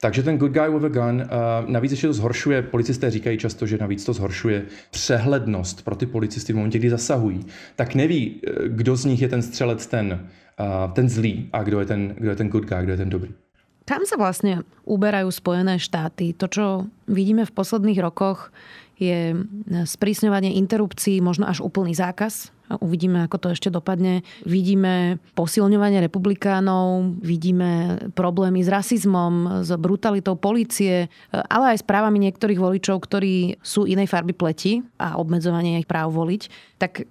Takže 0.00 0.22
ten 0.22 0.38
good 0.38 0.52
guy 0.52 0.70
with 0.70 0.84
a 0.84 0.88
gun, 0.88 1.22
uh, 1.22 1.70
navíc 1.70 1.90
ještě 1.90 2.06
to 2.06 2.12
zhoršuje, 2.12 2.62
policisté 2.62 3.10
říkají 3.10 3.38
často, 3.38 3.66
že 3.66 3.78
navíc 3.78 4.04
to 4.04 4.12
zhoršuje 4.12 4.64
přehlednost 4.90 5.84
pro 5.84 5.96
ty 5.96 6.06
policisty 6.06 6.52
v 6.52 6.56
momentě, 6.56 6.78
kdy 6.78 6.90
zasahují. 6.90 7.40
Tak 7.76 7.94
neví, 7.94 8.40
eh, 8.46 8.50
kdo 8.68 8.96
z 8.96 9.04
nich 9.04 9.22
je 9.22 9.28
ten 9.28 9.42
střelec 9.42 9.86
ten, 9.86 10.28
uh, 10.60 10.92
ten 10.92 11.08
zlý 11.08 11.48
a 11.52 11.62
kdo 11.62 11.80
je 11.80 11.86
ten, 11.86 12.14
kdo 12.18 12.30
je 12.30 12.36
ten 12.36 12.48
good 12.48 12.64
guy, 12.64 12.82
kdo 12.82 12.92
je 12.92 12.96
ten 12.96 13.10
dobrý. 13.10 13.43
Kam 13.84 14.08
sa 14.08 14.16
vlastne 14.16 14.64
uberajú 14.88 15.28
Spojené 15.28 15.76
štáty? 15.76 16.32
To, 16.40 16.48
čo 16.48 16.64
vidíme 17.04 17.44
v 17.44 17.52
posledných 17.52 18.00
rokoch, 18.00 18.48
je 18.96 19.36
sprísňovanie 19.68 20.56
interrupcií, 20.56 21.20
možno 21.20 21.44
až 21.44 21.60
úplný 21.60 21.92
zákaz 21.92 22.54
Uvidíme, 22.64 23.20
ako 23.28 23.36
to 23.36 23.48
ešte 23.52 23.68
dopadne. 23.68 24.24
Vidíme 24.48 25.20
posilňovanie 25.36 26.00
republikánov, 26.00 27.12
vidíme 27.20 28.00
problémy 28.16 28.64
s 28.64 28.72
rasizmom, 28.72 29.60
s 29.60 29.70
brutalitou 29.76 30.32
policie, 30.40 31.12
ale 31.28 31.76
aj 31.76 31.84
s 31.84 31.88
právami 31.88 32.24
niektorých 32.24 32.56
voličov, 32.56 33.04
ktorí 33.04 33.60
sú 33.60 33.84
inej 33.84 34.08
farby 34.08 34.32
pleti 34.32 34.80
a 34.96 35.20
obmedzovanie 35.20 35.84
ich 35.84 35.90
práv 35.90 36.16
voliť. 36.16 36.42
Tak 36.80 37.04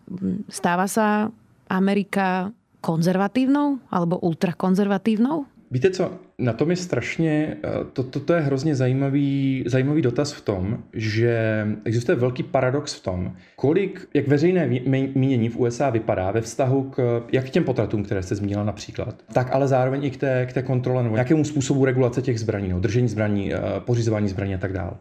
stáva 0.50 0.90
sa 0.90 1.30
Amerika 1.70 2.50
konzervatívnou 2.82 3.78
alebo 3.94 4.18
ultrakonzervatívnou? 4.26 5.53
Víte 5.74 5.90
co, 5.90 6.12
na 6.38 6.54
tom 6.54 6.70
je 6.70 6.76
strašně, 6.76 7.58
eh, 7.64 7.70
to, 7.94 8.04
to, 8.04 8.20
to 8.20 8.34
je 8.34 8.42
hrozně 8.42 8.76
zajímavý, 8.76 9.64
zajímavý 9.68 10.02
dotaz 10.02 10.34
v 10.34 10.42
tom, 10.42 10.78
že 10.94 11.66
existuje 11.86 12.16
velký 12.16 12.44
paradox 12.44 12.94
v 12.94 13.04
tom, 13.04 13.36
kolik, 13.56 14.08
jak 14.14 14.28
veřejné 14.28 14.68
mínění 15.16 15.50
v 15.50 15.58
USA 15.58 15.90
vypadá 15.90 16.32
ve 16.32 16.42
vztahu 16.42 16.84
k, 16.84 17.24
jak 17.32 17.46
k 17.46 17.50
těm 17.50 17.64
potratům, 17.64 18.04
které 18.04 18.24
jste 18.24 18.36
zmínila 18.36 18.64
například, 18.64 19.16
tak 19.34 19.52
ale 19.52 19.68
zároveň 19.68 20.06
i 20.06 20.12
k 20.12 20.18
té, 20.18 20.46
k 20.46 20.54
té 20.54 20.62
kontrole 20.62 21.04
nebo 21.04 21.16
nějakému 21.16 21.44
způsobu 21.44 21.86
regulace 21.86 22.22
těch 22.22 22.40
zbraní, 22.40 22.70
no, 22.70 22.80
držení 22.80 23.08
zbraní, 23.08 23.54
eh, 23.54 23.60
pořizování 23.80 24.30
zbraní 24.30 24.56
a 24.56 24.58
tak 24.58 24.74
dále. 24.74 24.92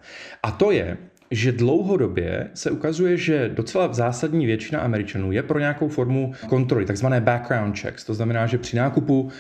A 0.42 0.50
to 0.50 0.70
je, 0.70 0.96
že 1.32 1.52
dlouhodobě 1.52 2.50
se 2.54 2.70
ukazuje, 2.70 3.16
že 3.16 3.48
docela 3.48 3.92
zásadní 3.92 4.46
většina 4.46 4.80
Američanů 4.80 5.32
je 5.32 5.42
pro 5.42 5.58
nějakou 5.58 5.88
formu 5.88 6.32
kontroly, 6.48 6.86
takzvané 6.86 7.20
background 7.20 7.78
checks. 7.78 8.04
To 8.04 8.14
znamená, 8.14 8.46
že 8.46 8.58
při 8.58 8.76
nákupu 8.76 9.20
um, 9.20 9.30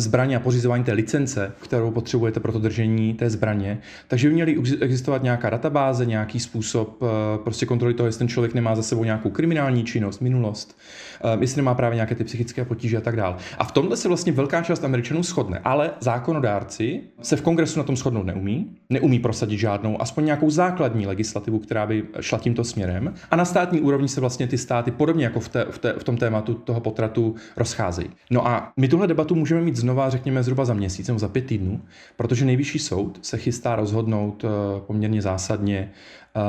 zbraně 0.00 0.36
a 0.36 0.40
pořizování 0.40 0.84
té 0.84 0.92
licence, 0.92 1.52
kterou 1.60 1.90
potřebujete 1.90 2.40
pro 2.40 2.52
to 2.52 2.58
držení 2.58 3.14
té 3.14 3.30
zbraně, 3.30 3.78
takže 4.08 4.28
by 4.28 4.34
měly 4.34 4.56
existovat 4.80 5.22
nějaká 5.22 5.50
databáze, 5.50 6.06
nějaký 6.06 6.40
způsob 6.40 7.02
uh, 7.02 7.08
prostě 7.44 7.66
kontroly 7.66 7.94
toho, 7.94 8.06
jestli 8.06 8.18
ten 8.18 8.28
člověk 8.28 8.54
nemá 8.54 8.76
za 8.76 8.82
sebou 8.82 9.04
nějakou 9.04 9.30
kriminální 9.30 9.84
činnost, 9.84 10.20
minulost, 10.20 10.78
jestli 11.40 11.58
nemá 11.58 11.74
právě 11.74 11.94
nějaké 11.94 12.14
ty 12.14 12.24
psychické 12.24 12.64
potíže 12.64 12.96
a 12.96 13.00
tak 13.00 13.16
dále. 13.16 13.36
A 13.58 13.64
v 13.64 13.72
tomhle 13.72 13.96
se 13.96 14.08
vlastně 14.08 14.32
velká 14.32 14.62
část 14.62 14.84
Američanů 14.84 15.22
shodne, 15.22 15.60
ale 15.64 15.90
zákonodárci 16.00 17.00
se 17.22 17.36
v 17.36 17.42
kongresu 17.42 17.78
na 17.78 17.84
tom 17.84 17.96
shodnout 17.96 18.26
neumí, 18.26 18.76
neumí 18.90 19.18
prosadit 19.18 19.58
žádnou, 19.58 20.02
aspoň 20.02 20.24
nějakou 20.24 20.50
základní 20.50 21.06
legislativu 21.06 21.58
která 21.64 21.86
by 21.86 22.04
šla 22.20 22.38
tímto 22.38 22.64
směrem. 22.64 23.14
A 23.30 23.36
na 23.36 23.44
státní 23.44 23.80
úrovni 23.80 24.08
se 24.08 24.20
vlastně 24.20 24.46
ty 24.46 24.58
státy, 24.58 24.90
podobně 24.90 25.24
jako 25.24 25.40
v, 25.40 25.48
té, 25.48 25.66
v, 25.70 25.78
té, 25.78 25.92
v 25.92 26.04
tom 26.04 26.16
tématu 26.16 26.54
toho 26.54 26.80
potratu, 26.80 27.34
rozcházejí. 27.56 28.10
No 28.30 28.46
a 28.46 28.72
my 28.76 28.88
tuhle 28.88 29.06
debatu 29.06 29.34
můžeme 29.34 29.60
mít 29.60 29.76
znova, 29.76 30.10
řekněme, 30.10 30.42
zhruba 30.42 30.64
za 30.64 30.74
měsíc 30.74 31.08
nebo 31.08 31.18
za 31.18 31.28
pět 31.28 31.46
týdnů, 31.46 31.80
protože 32.16 32.44
nejvyšší 32.44 32.78
soud 32.78 33.18
se 33.22 33.38
chystá 33.38 33.76
rozhodnout 33.76 34.44
eh, 34.44 34.80
poměrně 34.86 35.22
zásadně 35.22 35.90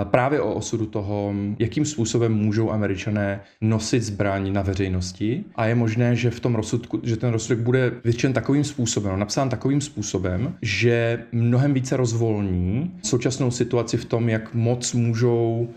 právě 0.04 0.42
o 0.42 0.54
osudu 0.54 0.86
toho, 0.86 1.34
jakým 1.60 1.86
způsobem 1.86 2.34
můžou 2.34 2.72
američané 2.72 3.42
nosit 3.62 4.04
zbraň 4.04 4.54
na 4.54 4.62
veřejnosti. 4.62 5.44
A 5.56 5.66
je 5.66 5.76
možné, 5.76 6.16
že 6.16 6.30
v 6.30 6.40
tom 6.40 6.56
rozsudku, 6.56 7.00
že 7.04 7.18
ten 7.18 7.30
rozsudek 7.30 7.60
bude 7.60 7.92
vyřčen 8.04 8.34
takovým 8.34 8.64
způsobem, 8.64 9.20
napsán 9.20 9.50
takovým 9.50 9.82
způsobem, 9.82 10.56
že 10.62 11.24
mnohem 11.32 11.74
více 11.74 11.98
rozvolní 11.98 12.92
současnou 13.04 13.52
situaci 13.52 13.98
v 13.98 14.06
tom, 14.06 14.30
jak 14.30 14.54
moc 14.54 14.94
můžou 14.94 15.68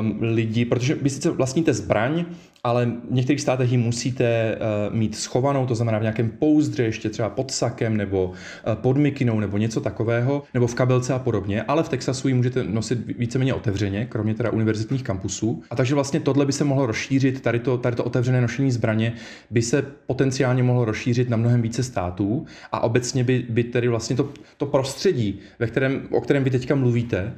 um, 0.00 0.18
lidi, 0.20 0.64
protože 0.64 0.94
vy 0.94 1.10
sice 1.10 1.30
vlastníte 1.30 1.74
zbraň, 1.74 2.24
ale 2.64 2.86
v 2.86 3.14
některých 3.14 3.40
státech 3.40 3.72
ji 3.72 3.78
musíte 3.78 4.56
uh, 4.56 4.94
mít 4.94 5.16
schovanou, 5.16 5.66
to 5.66 5.74
znamená 5.74 5.98
v 5.98 6.02
nějakém 6.02 6.30
pouzdře, 6.30 6.82
ještě 6.82 7.10
třeba 7.10 7.28
pod 7.28 7.50
sakem 7.50 7.96
nebo 7.96 8.24
uh, 8.24 8.74
pod 8.74 8.96
mikinou 8.96 9.40
nebo 9.40 9.58
něco 9.58 9.80
takového, 9.80 10.42
nebo 10.54 10.66
v 10.66 10.74
kabelce 10.74 11.14
a 11.14 11.18
podobně, 11.18 11.62
ale 11.62 11.82
v 11.82 11.88
Texasu 11.88 12.28
ji 12.28 12.34
můžete 12.34 12.64
nosit 12.64 13.18
víceméně 13.18 13.54
otevřeně, 13.54 14.06
kromě 14.06 14.34
teda 14.34 14.50
univerzitních 14.50 15.02
kampusů. 15.02 15.62
A 15.70 15.76
takže 15.76 15.94
vlastně 15.94 16.20
tohle 16.20 16.46
by 16.46 16.52
se 16.52 16.64
mohlo 16.64 16.86
rozšířit, 16.86 17.40
tady 17.40 17.58
to, 17.58 17.78
tady 17.78 17.96
to 17.96 18.04
otevřené 18.04 18.40
nošení 18.40 18.70
zbraně 18.70 19.12
by 19.50 19.62
se 19.62 19.82
potenciálně 20.06 20.62
mohlo 20.62 20.84
rozšířit 20.84 21.28
na 21.30 21.36
mnohem 21.36 21.62
více 21.62 21.82
států 21.82 22.46
a 22.72 22.82
obecně 22.82 23.24
by, 23.24 23.46
by 23.48 23.64
tedy 23.64 23.88
vlastně 23.88 24.16
to, 24.16 24.28
to 24.56 24.66
prostředí, 24.66 25.38
ve 25.58 25.66
kterém, 25.66 26.02
o 26.10 26.20
kterém 26.20 26.44
vy 26.44 26.50
teďka 26.50 26.74
mluvíte, 26.74 27.34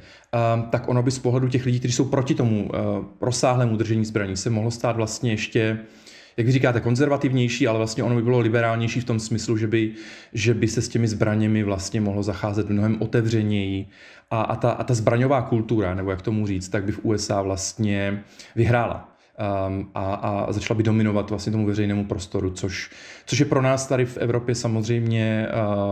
um, 0.55 0.63
tak 0.63 0.89
ono 0.89 1.03
by 1.03 1.11
z 1.11 1.19
pohledu 1.19 1.47
těch 1.47 1.65
lidí, 1.65 1.79
kteří 1.79 1.93
jsou 1.93 2.05
proti 2.05 2.35
tomu 2.35 2.69
rozsáhlému 3.21 3.77
držení 3.77 4.05
zbraní, 4.05 4.37
se 4.37 4.49
mohlo 4.49 4.71
stát 4.71 4.95
vlastně 4.95 5.16
vlastně 5.17 5.31
ještě 5.31 5.79
jak 6.37 6.45
vy 6.45 6.51
říkáte, 6.51 6.81
konzervativnější, 6.81 7.67
ale 7.67 7.77
vlastně 7.77 8.03
ono 8.03 8.15
by 8.15 8.21
bylo 8.21 8.39
liberálnější 8.39 9.01
v 9.01 9.05
tom 9.05 9.19
smyslu, 9.19 9.57
že 9.57 9.67
by, 9.67 9.93
že 10.33 10.53
by 10.53 10.67
se 10.67 10.81
s 10.81 10.89
těmi 10.89 11.07
zbraněmi 11.07 11.63
vlastně 11.63 12.01
mohlo 12.01 12.23
zacházet 12.23 12.69
mnohem 12.69 13.01
otevřeněji 13.01 13.87
a, 14.31 14.41
a, 14.41 14.55
ta, 14.55 14.71
a 14.71 14.83
ta 14.83 14.93
zbraňová 14.93 15.41
kultura, 15.41 15.95
nebo 15.95 16.11
jak 16.11 16.21
tomu 16.21 16.47
říct, 16.47 16.69
tak 16.69 16.83
by 16.83 16.91
v 16.91 16.99
USA 17.05 17.41
vlastně 17.41 18.23
vyhrála. 18.55 19.09
Um, 19.67 19.89
a, 19.95 20.13
a 20.13 20.51
začala 20.51 20.77
by 20.77 20.83
dominovat 20.83 21.29
vlastně 21.29 21.51
tomu 21.51 21.65
veřejnému 21.65 22.05
prostoru, 22.05 22.49
což, 22.49 22.91
což 23.25 23.39
je 23.39 23.45
pro 23.45 23.61
nás 23.61 23.87
tady 23.87 24.05
v 24.05 24.17
Evropě 24.17 24.55
samozřejmě 24.55 25.47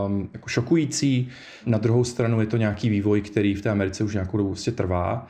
um, 0.06 0.30
jako 0.34 0.50
šokující. 0.50 1.30
Na 1.66 1.78
druhou 1.78 2.04
stranu 2.04 2.42
je 2.42 2.48
to 2.48 2.58
nějaký 2.58 2.90
vývoj, 2.90 3.22
který 3.22 3.56
v 3.56 3.62
té 3.62 3.70
Americe 3.70 4.04
už 4.04 4.14
nějakou 4.14 4.38
dobu 4.38 4.50
vlastně 4.50 4.74
trvá 4.74 5.28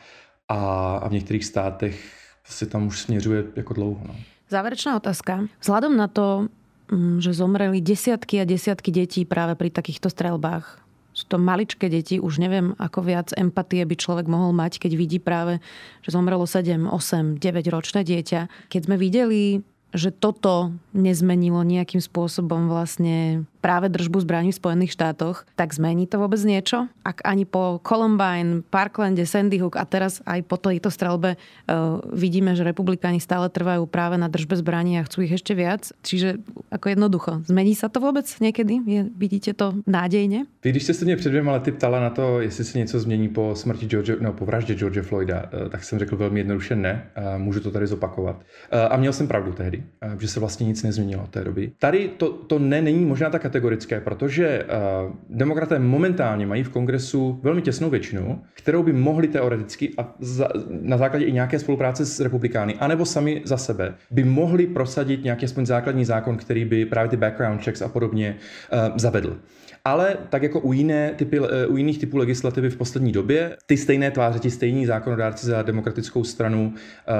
a, 0.49 0.58
a 0.97 1.08
v 1.08 1.12
některých 1.12 1.45
státech 1.45 2.24
si 2.45 2.65
tam 2.65 2.88
už 2.88 3.01
směřuje 3.01 3.43
jako 3.55 3.73
dlouho. 3.73 4.01
No. 4.08 4.15
Záverečná 4.49 4.95
otázka. 4.95 5.49
Vzhľadom 5.62 5.97
na 5.97 6.08
to, 6.08 6.47
mm, 6.93 7.17
že 7.21 7.34
zomreli 7.34 7.81
desiatky 7.81 8.41
a 8.41 8.45
desiatky 8.45 8.93
detí 8.93 9.25
práve 9.25 9.58
pri 9.58 9.73
takýchto 9.73 10.13
strelbách, 10.13 10.86
sú 11.15 11.23
to 11.31 11.39
maličké 11.39 11.88
deti, 11.88 12.19
už 12.19 12.43
neviem, 12.43 12.75
ako 12.75 12.99
viac 12.99 13.31
empatie 13.39 13.88
by 13.88 13.95
človek 13.95 14.27
mohol 14.27 14.51
mať, 14.51 14.84
keď 14.84 14.91
vidí 14.99 15.17
práve, 15.23 15.63
že 16.03 16.12
zomrelo 16.12 16.43
7, 16.43 16.91
8, 16.91 17.39
9 17.39 17.71
ročné 17.71 18.03
dieťa. 18.03 18.67
Keď 18.67 18.81
sme 18.84 18.99
videli, 18.99 19.63
že 19.95 20.12
toto 20.12 20.75
nezmenilo 20.91 21.63
nejakým 21.63 22.03
spôsobom 22.03 22.67
vlastne 22.67 23.47
práve 23.65 23.89
držbu 23.89 24.21
zbraní 24.21 24.54
v 24.54 24.62
Spojených 24.62 24.93
štátoch, 24.93 25.49
tak 25.58 25.73
zmení 25.73 26.06
to 26.06 26.21
vôbec 26.21 26.38
niečo? 26.45 26.86
Ak 27.01 27.25
ani 27.25 27.49
po 27.49 27.82
Columbine, 27.82 28.62
Parklande, 28.69 29.25
Sandy 29.25 29.58
Hook 29.58 29.73
a 29.82 29.89
teraz 29.89 30.21
aj 30.21 30.45
po 30.45 30.62
tejto 30.62 30.93
strelbe 30.93 31.34
uh, 31.34 31.97
vidíme, 32.13 32.54
že 32.54 32.62
republikáni 32.62 33.17
stále 33.17 33.49
trvajú 33.49 33.89
práve 33.89 34.21
na 34.21 34.30
držbe 34.30 34.54
zbraní 34.54 35.01
a 35.01 35.06
chcú 35.10 35.25
ich 35.25 35.34
ešte 35.34 35.58
viac. 35.58 35.89
Čiže 36.06 36.45
ako 36.69 36.86
jednoducho, 36.93 37.32
zmení 37.49 37.73
sa 37.73 37.89
to 37.89 37.97
vôbec 37.97 38.30
niekedy? 38.38 38.86
Je, 38.86 39.01
vidíte 39.17 39.58
to 39.58 39.82
nádejne? 39.89 40.45
Ty, 40.62 40.69
když 40.69 40.84
jste 40.84 40.93
se 40.93 41.06
mě 41.06 41.15
před 41.15 41.30
dvěma 41.30 41.51
lety 41.51 41.71
ptala 41.71 41.99
na 41.99 42.10
to, 42.10 42.41
jestli 42.41 42.63
se 42.63 42.78
něco 42.78 42.99
změní 42.99 43.30
po 43.30 43.56
smrti 43.56 43.86
George, 43.86 44.12
no, 44.19 44.34
po 44.34 44.45
vraždě 44.45 44.73
George 44.75 45.01
Floyda, 45.01 45.49
eh, 45.54 45.69
tak 45.69 45.84
jsem 45.84 45.99
řekl 45.99 46.17
velmi 46.17 46.39
jednoduše 46.39 46.75
ne. 46.75 47.08
Můžu 47.38 47.60
to 47.60 47.71
tady 47.71 47.88
zopakovat. 47.88 48.41
Eh, 48.71 48.88
a 48.88 48.97
měl 48.97 49.13
jsem 49.13 49.28
pravdu 49.28 49.51
tehdy, 49.51 49.84
že 50.19 50.28
se 50.28 50.39
vlastně 50.39 50.67
nic 50.67 50.84
nezměnilo 50.84 51.23
od 51.23 51.30
té 51.30 51.43
doby. 51.43 51.71
Tady 51.80 52.12
to, 52.17 52.30
to 52.30 52.60
ne 52.60 52.82
není 52.82 53.06
možná 53.06 53.30
ta 53.30 53.39
kategorické, 53.56 54.02
protože 54.02 54.63
uh, 54.63 55.15
demokraté 55.30 55.80
momentálně 55.80 56.46
mají 56.46 56.63
v 56.63 56.70
kongresu 56.70 57.39
velmi 57.44 57.62
těsnou 57.62 57.89
většinu, 57.89 58.41
kterou 58.54 58.84
by 58.84 58.94
mohli 58.94 59.28
teoreticky 59.28 59.94
a 59.98 60.15
za, 60.20 60.50
na 60.68 60.98
základě 60.98 61.26
i 61.26 61.32
nějaké 61.32 61.60
spolupráce 61.60 62.06
s 62.06 62.20
republikány, 62.20 62.76
anebo 62.80 63.06
sami 63.06 63.41
za 63.46 63.58
sebe, 63.58 63.96
by 64.12 64.24
mohli 64.24 64.68
prosadit 64.68 65.24
nějaký 65.24 65.46
aspoň 65.46 65.65
základní 65.65 66.06
zákon, 66.06 66.38
který 66.38 66.65
by 66.65 66.86
právě 66.86 67.10
ty 67.10 67.18
background 67.18 67.63
checks 67.63 67.82
a 67.82 67.88
podobně 67.88 68.36
uh, 68.36 68.98
zavedl. 68.98 69.39
Ale 69.88 70.17
tak 70.30 70.43
jako 70.43 70.60
u, 70.60 70.74
jiné 70.74 71.12
typy, 71.15 71.39
eh, 71.39 71.67
u 71.67 71.78
jiných 71.78 71.98
typů 71.98 72.17
legislativy 72.17 72.69
v 72.69 72.78
poslední 72.78 73.12
době, 73.12 73.58
ty 73.65 73.78
stejné 73.78 74.12
tváře, 74.12 74.39
ti 74.39 74.52
stejní 74.52 74.86
zákonodárci 74.86 75.45
za 75.45 75.62
demokratickou 75.62 76.24
stranu 76.24 76.74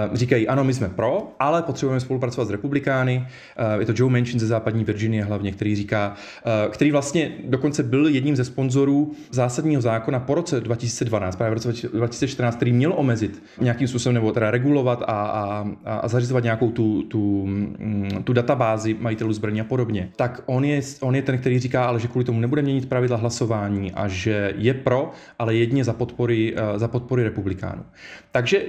uh, 0.10 0.16
říkají, 0.16 0.48
ano, 0.48 0.64
my 0.64 0.74
jsme 0.74 0.90
pro, 0.90 1.32
ale 1.40 1.62
potřebujeme 1.62 2.00
spolupracovat 2.00 2.48
s 2.48 2.52
republikány. 2.52 3.18
Uh, 3.18 3.80
je 3.80 3.86
to 3.86 3.94
Joe 3.96 4.12
Manchin 4.12 4.40
ze 4.40 4.48
západní 4.48 4.84
Virginie 4.84 5.24
hlavně, 5.24 5.52
který 5.52 5.76
říká, 5.76 6.16
který 6.70 6.92
vlastně 6.92 7.32
dokonce 7.46 7.84
byl 7.84 8.08
jedním 8.08 8.36
ze 8.36 8.46
sponzorů 8.46 9.12
zásadního 9.32 9.82
zákona 9.82 10.20
po 10.20 10.36
roce 10.36 10.62
2012, 10.62 11.36
právě 11.36 11.52
v 11.52 11.54
roce 11.54 11.88
2014, 11.88 12.56
který 12.56 12.74
měl 12.74 12.94
omezit 12.96 13.44
nějakým 13.62 13.88
způsobem 13.88 14.14
nebo 14.14 14.32
teda 14.32 14.52
regulovat 14.52 15.02
a, 15.02 15.06
a, 15.06 15.68
a 15.86 16.08
zařizovat 16.08 16.44
nějakou 16.44 16.72
tu, 16.72 17.04
tu, 17.04 17.46
mm, 17.46 18.24
tu 18.24 18.34
databázi 18.34 18.96
majitelů 19.00 19.34
zbraní 19.34 19.62
a 19.62 19.64
podobně. 19.64 20.10
Tak 20.16 20.42
on 20.46 20.66
je, 20.66 20.82
on 21.02 21.16
je 21.16 21.22
ten, 21.22 21.38
který 21.38 21.60
říká, 21.60 21.86
ale 21.86 22.00
že 22.00 22.08
kvůli 22.08 22.26
tomu 22.26 22.40
nebude 22.40 22.55
nebude 22.56 22.72
měnit 22.72 22.90
pravidla 22.90 23.18
hlasování 23.18 23.92
a 23.92 24.08
že 24.08 24.54
je 24.58 24.74
pro, 24.74 25.12
ale 25.40 25.56
jedně 25.56 25.84
za 25.84 25.94
podpory, 25.94 26.56
eh, 26.56 26.80
za 26.80 26.88
podpory 26.88 27.24
republikánů. 27.24 27.84
Takže 28.32 28.62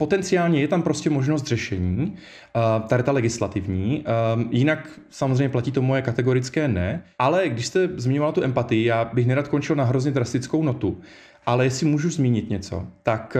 Potenciálně 0.00 0.60
je 0.60 0.68
tam 0.68 0.82
prostě 0.82 1.10
možnost 1.10 1.46
řešení, 1.46 2.14
eh, 2.14 2.60
tady 2.88 3.02
ta 3.02 3.12
legislativní. 3.12 4.04
Eh, 4.06 4.46
jinak 4.50 5.00
samozřejmě 5.10 5.48
platí 5.48 5.72
to 5.72 5.82
moje 5.82 6.02
kategorické 6.02 6.68
ne, 6.68 7.02
ale 7.18 7.48
když 7.48 7.66
jste 7.66 7.88
zmiňovala 7.96 8.32
tu 8.32 8.42
empatii, 8.42 8.84
já 8.84 9.04
bych 9.04 9.26
nerad 9.26 9.48
končil 9.48 9.76
na 9.76 9.84
hrozně 9.84 10.10
drastickou 10.10 10.62
notu, 10.62 11.00
ale 11.46 11.64
jestli 11.64 11.86
můžu 11.86 12.10
zmínit 12.10 12.50
něco, 12.50 12.86
tak 13.02 13.36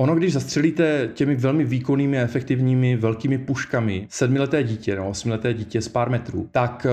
ono, 0.00 0.14
když 0.14 0.32
zastřelíte 0.32 1.10
těmi 1.14 1.36
velmi 1.36 1.64
výkonnými 1.64 2.20
a 2.20 2.24
efektivními 2.24 2.96
velkými 2.96 3.38
puškami 3.38 4.06
sedmileté 4.08 4.62
dítě 4.62 4.94
nebo 4.94 5.08
osmileté 5.08 5.54
dítě 5.54 5.82
z 5.82 5.88
pár 5.88 6.10
metrů, 6.10 6.48
tak 6.52 6.86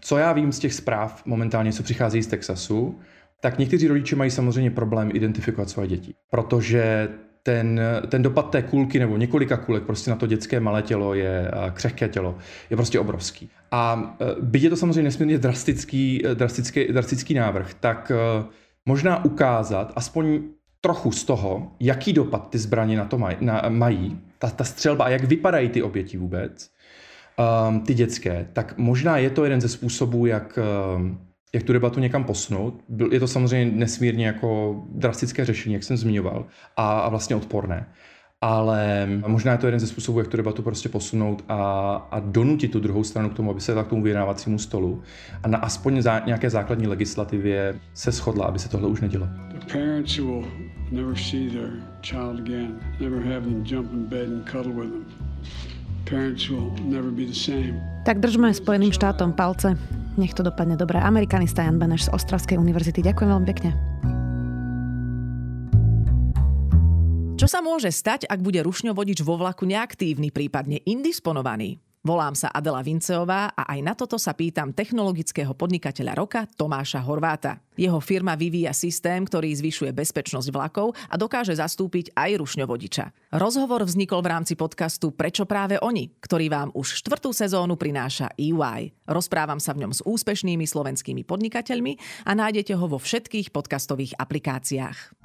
co 0.00 0.18
já 0.18 0.32
vím 0.32 0.52
z 0.52 0.58
těch 0.58 0.74
zpráv 0.74 1.22
momentálně, 1.26 1.72
co 1.72 1.82
přichází 1.82 2.22
z 2.22 2.26
Texasu, 2.26 2.98
tak 3.40 3.58
někteří 3.58 3.88
rodiče 3.88 4.16
mají 4.16 4.30
samozřejmě 4.30 4.70
problém 4.70 5.10
identifikovat 5.14 5.70
své 5.70 5.86
děti, 5.86 6.14
protože 6.30 7.08
ten, 7.42 7.80
ten 8.08 8.22
dopad 8.22 8.50
té 8.50 8.62
kulky 8.62 8.98
nebo 8.98 9.16
několika 9.16 9.56
kulek 9.56 9.82
prostě 9.82 10.10
na 10.10 10.16
to 10.16 10.26
dětské 10.26 10.60
malé 10.60 10.82
tělo 10.82 11.14
je 11.14 11.50
křehké 11.72 12.08
tělo, 12.08 12.38
je 12.70 12.76
prostě 12.76 13.00
obrovský. 13.00 13.50
A 13.70 14.16
e, 14.20 14.42
byť 14.42 14.62
je 14.62 14.70
to 14.70 14.76
samozřejmě 14.76 15.02
nesmírně 15.02 15.38
drastický, 15.38 16.26
e, 16.26 16.34
drastický, 16.34 16.84
drastický 16.84 17.34
návrh, 17.34 17.74
tak 17.74 18.10
e, 18.10 18.44
možná 18.86 19.24
ukázat 19.24 19.92
aspoň 19.96 20.40
trochu 20.80 21.12
z 21.12 21.24
toho, 21.24 21.72
jaký 21.80 22.12
dopad 22.12 22.50
ty 22.50 22.58
zbraně 22.58 22.96
na 22.96 23.04
to 23.04 23.18
maj, 23.18 23.36
na, 23.40 23.62
mají, 23.68 24.20
ta, 24.38 24.50
ta 24.50 24.64
střelba 24.64 25.04
a 25.04 25.08
jak 25.08 25.24
vypadají 25.24 25.68
ty 25.68 25.82
oběti 25.82 26.16
vůbec, 26.16 26.70
um, 27.38 27.80
ty 27.80 27.94
dětské, 27.94 28.48
tak 28.52 28.74
možná 28.78 29.18
je 29.18 29.30
to 29.30 29.44
jeden 29.44 29.60
ze 29.60 29.68
způsobů, 29.68 30.26
jak, 30.26 30.58
um, 30.96 31.18
jak 31.54 31.62
tu 31.62 31.72
debatu 31.72 32.00
někam 32.00 32.24
posunout. 32.24 32.84
Je 33.10 33.20
to 33.20 33.28
samozřejmě 33.28 33.76
nesmírně 33.76 34.26
jako 34.26 34.82
drastické 34.92 35.44
řešení, 35.44 35.74
jak 35.74 35.84
jsem 35.84 35.96
zmiňoval, 35.96 36.46
a, 36.76 37.00
a 37.00 37.08
vlastně 37.08 37.36
odporné. 37.36 37.86
Ale 38.40 39.08
možná 39.26 39.52
je 39.52 39.58
to 39.58 39.66
jeden 39.66 39.80
ze 39.80 39.86
způsobů, 39.86 40.18
jak 40.18 40.28
tu 40.28 40.36
debatu 40.36 40.62
prostě 40.62 40.88
posunout 40.88 41.44
a, 41.48 41.94
a 42.10 42.20
donutit 42.20 42.70
tu 42.70 42.80
druhou 42.80 43.04
stranu 43.04 43.30
k 43.30 43.34
tomu, 43.34 43.50
aby 43.50 43.60
se 43.60 43.74
tak 43.74 43.88
tomu 43.88 44.02
vyjednávacímu 44.02 44.58
stolu 44.58 45.02
a 45.42 45.48
na 45.48 45.58
aspoň 45.58 46.02
za, 46.02 46.18
nějaké 46.26 46.50
základní 46.50 46.86
legislativě 46.86 47.80
se 47.94 48.10
shodla, 48.10 48.46
aby 48.46 48.58
se 48.58 48.68
tohle 48.68 48.88
už 48.88 49.00
nedělo. 49.00 49.28
The 54.78 55.17
Tak 58.08 58.24
držme 58.24 58.48
Spojeným 58.56 58.92
štátom 58.92 59.36
palce. 59.36 59.76
Nech 60.16 60.32
to 60.34 60.42
dopadne 60.42 60.74
dobre. 60.74 60.98
Amerikanista 60.98 61.62
Jan 61.62 61.76
Beneš 61.76 62.08
z 62.08 62.12
Ostravskej 62.16 62.58
univerzity. 62.58 63.04
Ďakujem 63.04 63.28
veľmi 63.28 63.48
pekne. 63.52 63.70
Čo 67.38 67.46
sa 67.46 67.62
môže 67.62 67.94
stať, 67.94 68.26
ak 68.26 68.42
bude 68.42 68.58
rušňovodič 68.66 69.22
vo 69.22 69.38
vlaku 69.38 69.62
neaktívny, 69.62 70.34
prípadne 70.34 70.82
indisponovaný? 70.82 71.78
Volám 72.06 72.38
sa 72.38 72.54
Adela 72.54 72.78
Vinceová 72.78 73.50
a 73.58 73.74
aj 73.74 73.80
na 73.82 73.94
toto 73.98 74.22
sa 74.22 74.30
pýtam 74.30 74.70
technologického 74.70 75.50
podnikateľa 75.50 76.12
roka 76.14 76.40
Tomáša 76.46 77.02
Horváta. 77.02 77.58
Jeho 77.74 77.98
firma 77.98 78.38
vyvíja 78.38 78.70
systém, 78.70 79.26
ktorý 79.26 79.50
zvyšuje 79.50 79.90
bezpečnosť 79.90 80.48
vlakov 80.54 80.94
a 81.10 81.18
dokáže 81.18 81.58
zastúpiť 81.58 82.14
aj 82.14 82.38
rušňovodiča. 82.38 83.34
Rozhovor 83.34 83.82
vznikol 83.82 84.22
v 84.22 84.30
rámci 84.30 84.54
podcastu 84.54 85.10
Prečo 85.10 85.42
práve 85.42 85.74
oni, 85.82 86.14
ktorý 86.22 86.46
vám 86.46 86.70
už 86.74 87.02
štvrtú 87.02 87.34
sezónu 87.34 87.74
prináša 87.74 88.30
EY. 88.38 88.94
Rozprávam 89.10 89.58
sa 89.58 89.74
v 89.74 89.86
ňom 89.86 89.92
s 89.94 90.00
úspešnými 90.06 90.66
slovenskými 90.70 91.26
podnikateľmi 91.26 91.98
a 92.26 92.32
nájdete 92.34 92.78
ho 92.78 92.86
vo 92.86 92.98
všetkých 93.02 93.50
podcastových 93.50 94.14
aplikáciách. 94.18 95.18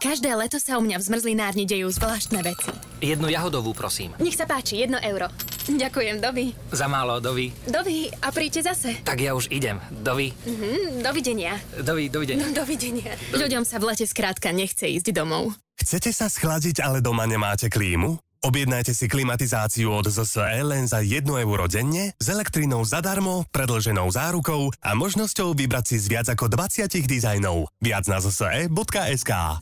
Každé 0.00 0.32
leto 0.32 0.56
sa 0.56 0.80
u 0.80 0.82
mňa 0.82 0.96
v 0.96 1.04
zmrzlinárni 1.12 1.68
dejú 1.68 1.92
zvláštne 1.92 2.40
veci. 2.40 2.72
Jednu 3.04 3.28
jahodovú, 3.28 3.76
prosím. 3.76 4.16
Nech 4.16 4.32
sa 4.32 4.48
páči, 4.48 4.80
jedno 4.80 4.96
euro. 4.96 5.28
Ďakujem, 5.68 6.24
Dovi. 6.24 6.56
Za 6.72 6.88
málo, 6.88 7.20
Dovi. 7.20 7.52
Dovi, 7.68 8.08
a 8.08 8.32
príďte 8.32 8.64
zase. 8.64 9.04
Tak 9.04 9.20
ja 9.20 9.36
už 9.36 9.52
idem. 9.52 9.76
Dovi. 9.92 10.32
Mhm, 10.48 11.04
dovidenia. 11.04 11.60
Dovi, 11.84 12.08
dovidenia. 12.08 12.48
No, 12.48 12.48
dovidenia. 12.48 13.12
Dovi. 13.28 13.44
Ľuďom 13.44 13.68
sa 13.68 13.76
v 13.76 13.92
lete 13.92 14.08
skrátka 14.08 14.56
nechce 14.56 14.88
ísť 14.88 15.12
domov. 15.12 15.52
Chcete 15.76 16.16
sa 16.16 16.32
schladiť, 16.32 16.80
ale 16.80 17.04
doma 17.04 17.28
nemáte 17.28 17.68
klímu? 17.68 18.16
Objednajte 18.40 18.96
si 18.96 19.04
klimatizáciu 19.04 19.92
od 19.92 20.08
ZSE 20.08 20.64
len 20.64 20.88
za 20.88 21.04
1 21.04 21.28
euro 21.28 21.68
denne, 21.68 22.16
s 22.16 22.26
elektrinou 22.32 22.80
zadarmo, 22.88 23.44
predlženou 23.52 24.08
zárukou 24.08 24.72
a 24.80 24.96
možnosťou 24.96 25.52
vybrať 25.52 25.84
si 25.92 25.96
z 26.00 26.06
viac 26.08 26.26
ako 26.32 26.48
20 26.48 26.88
dizajnov. 27.04 27.68
Viac 27.84 28.08
na 28.08 28.16
zse.sk. 28.16 29.60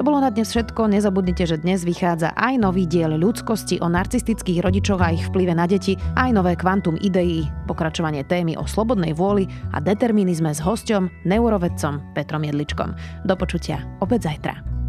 To 0.00 0.08
bolo 0.08 0.24
na 0.24 0.32
dnes 0.32 0.48
všetko. 0.48 0.96
Nezabudnite, 0.96 1.44
že 1.44 1.60
dnes 1.60 1.84
vychádza 1.84 2.32
aj 2.32 2.56
nový 2.56 2.88
diel 2.88 3.20
ľudskosti 3.20 3.84
o 3.84 3.86
narcistických 3.92 4.64
rodičoch 4.64 4.96
a 4.96 5.12
ich 5.12 5.28
vplyve 5.28 5.52
na 5.52 5.68
deti, 5.68 5.92
aj 6.16 6.32
nové 6.32 6.56
kvantum 6.56 6.96
ideí, 7.04 7.44
pokračovanie 7.68 8.24
témy 8.24 8.56
o 8.56 8.64
slobodnej 8.64 9.12
vôli 9.12 9.44
a 9.76 9.78
determinizme 9.84 10.56
s 10.56 10.64
hosťom, 10.64 11.28
neurovedcom 11.28 12.16
Petrom 12.16 12.48
Jedličkom. 12.48 12.96
Do 13.28 13.36
počutia 13.36 13.84
opäť 14.00 14.32
zajtra. 14.32 14.79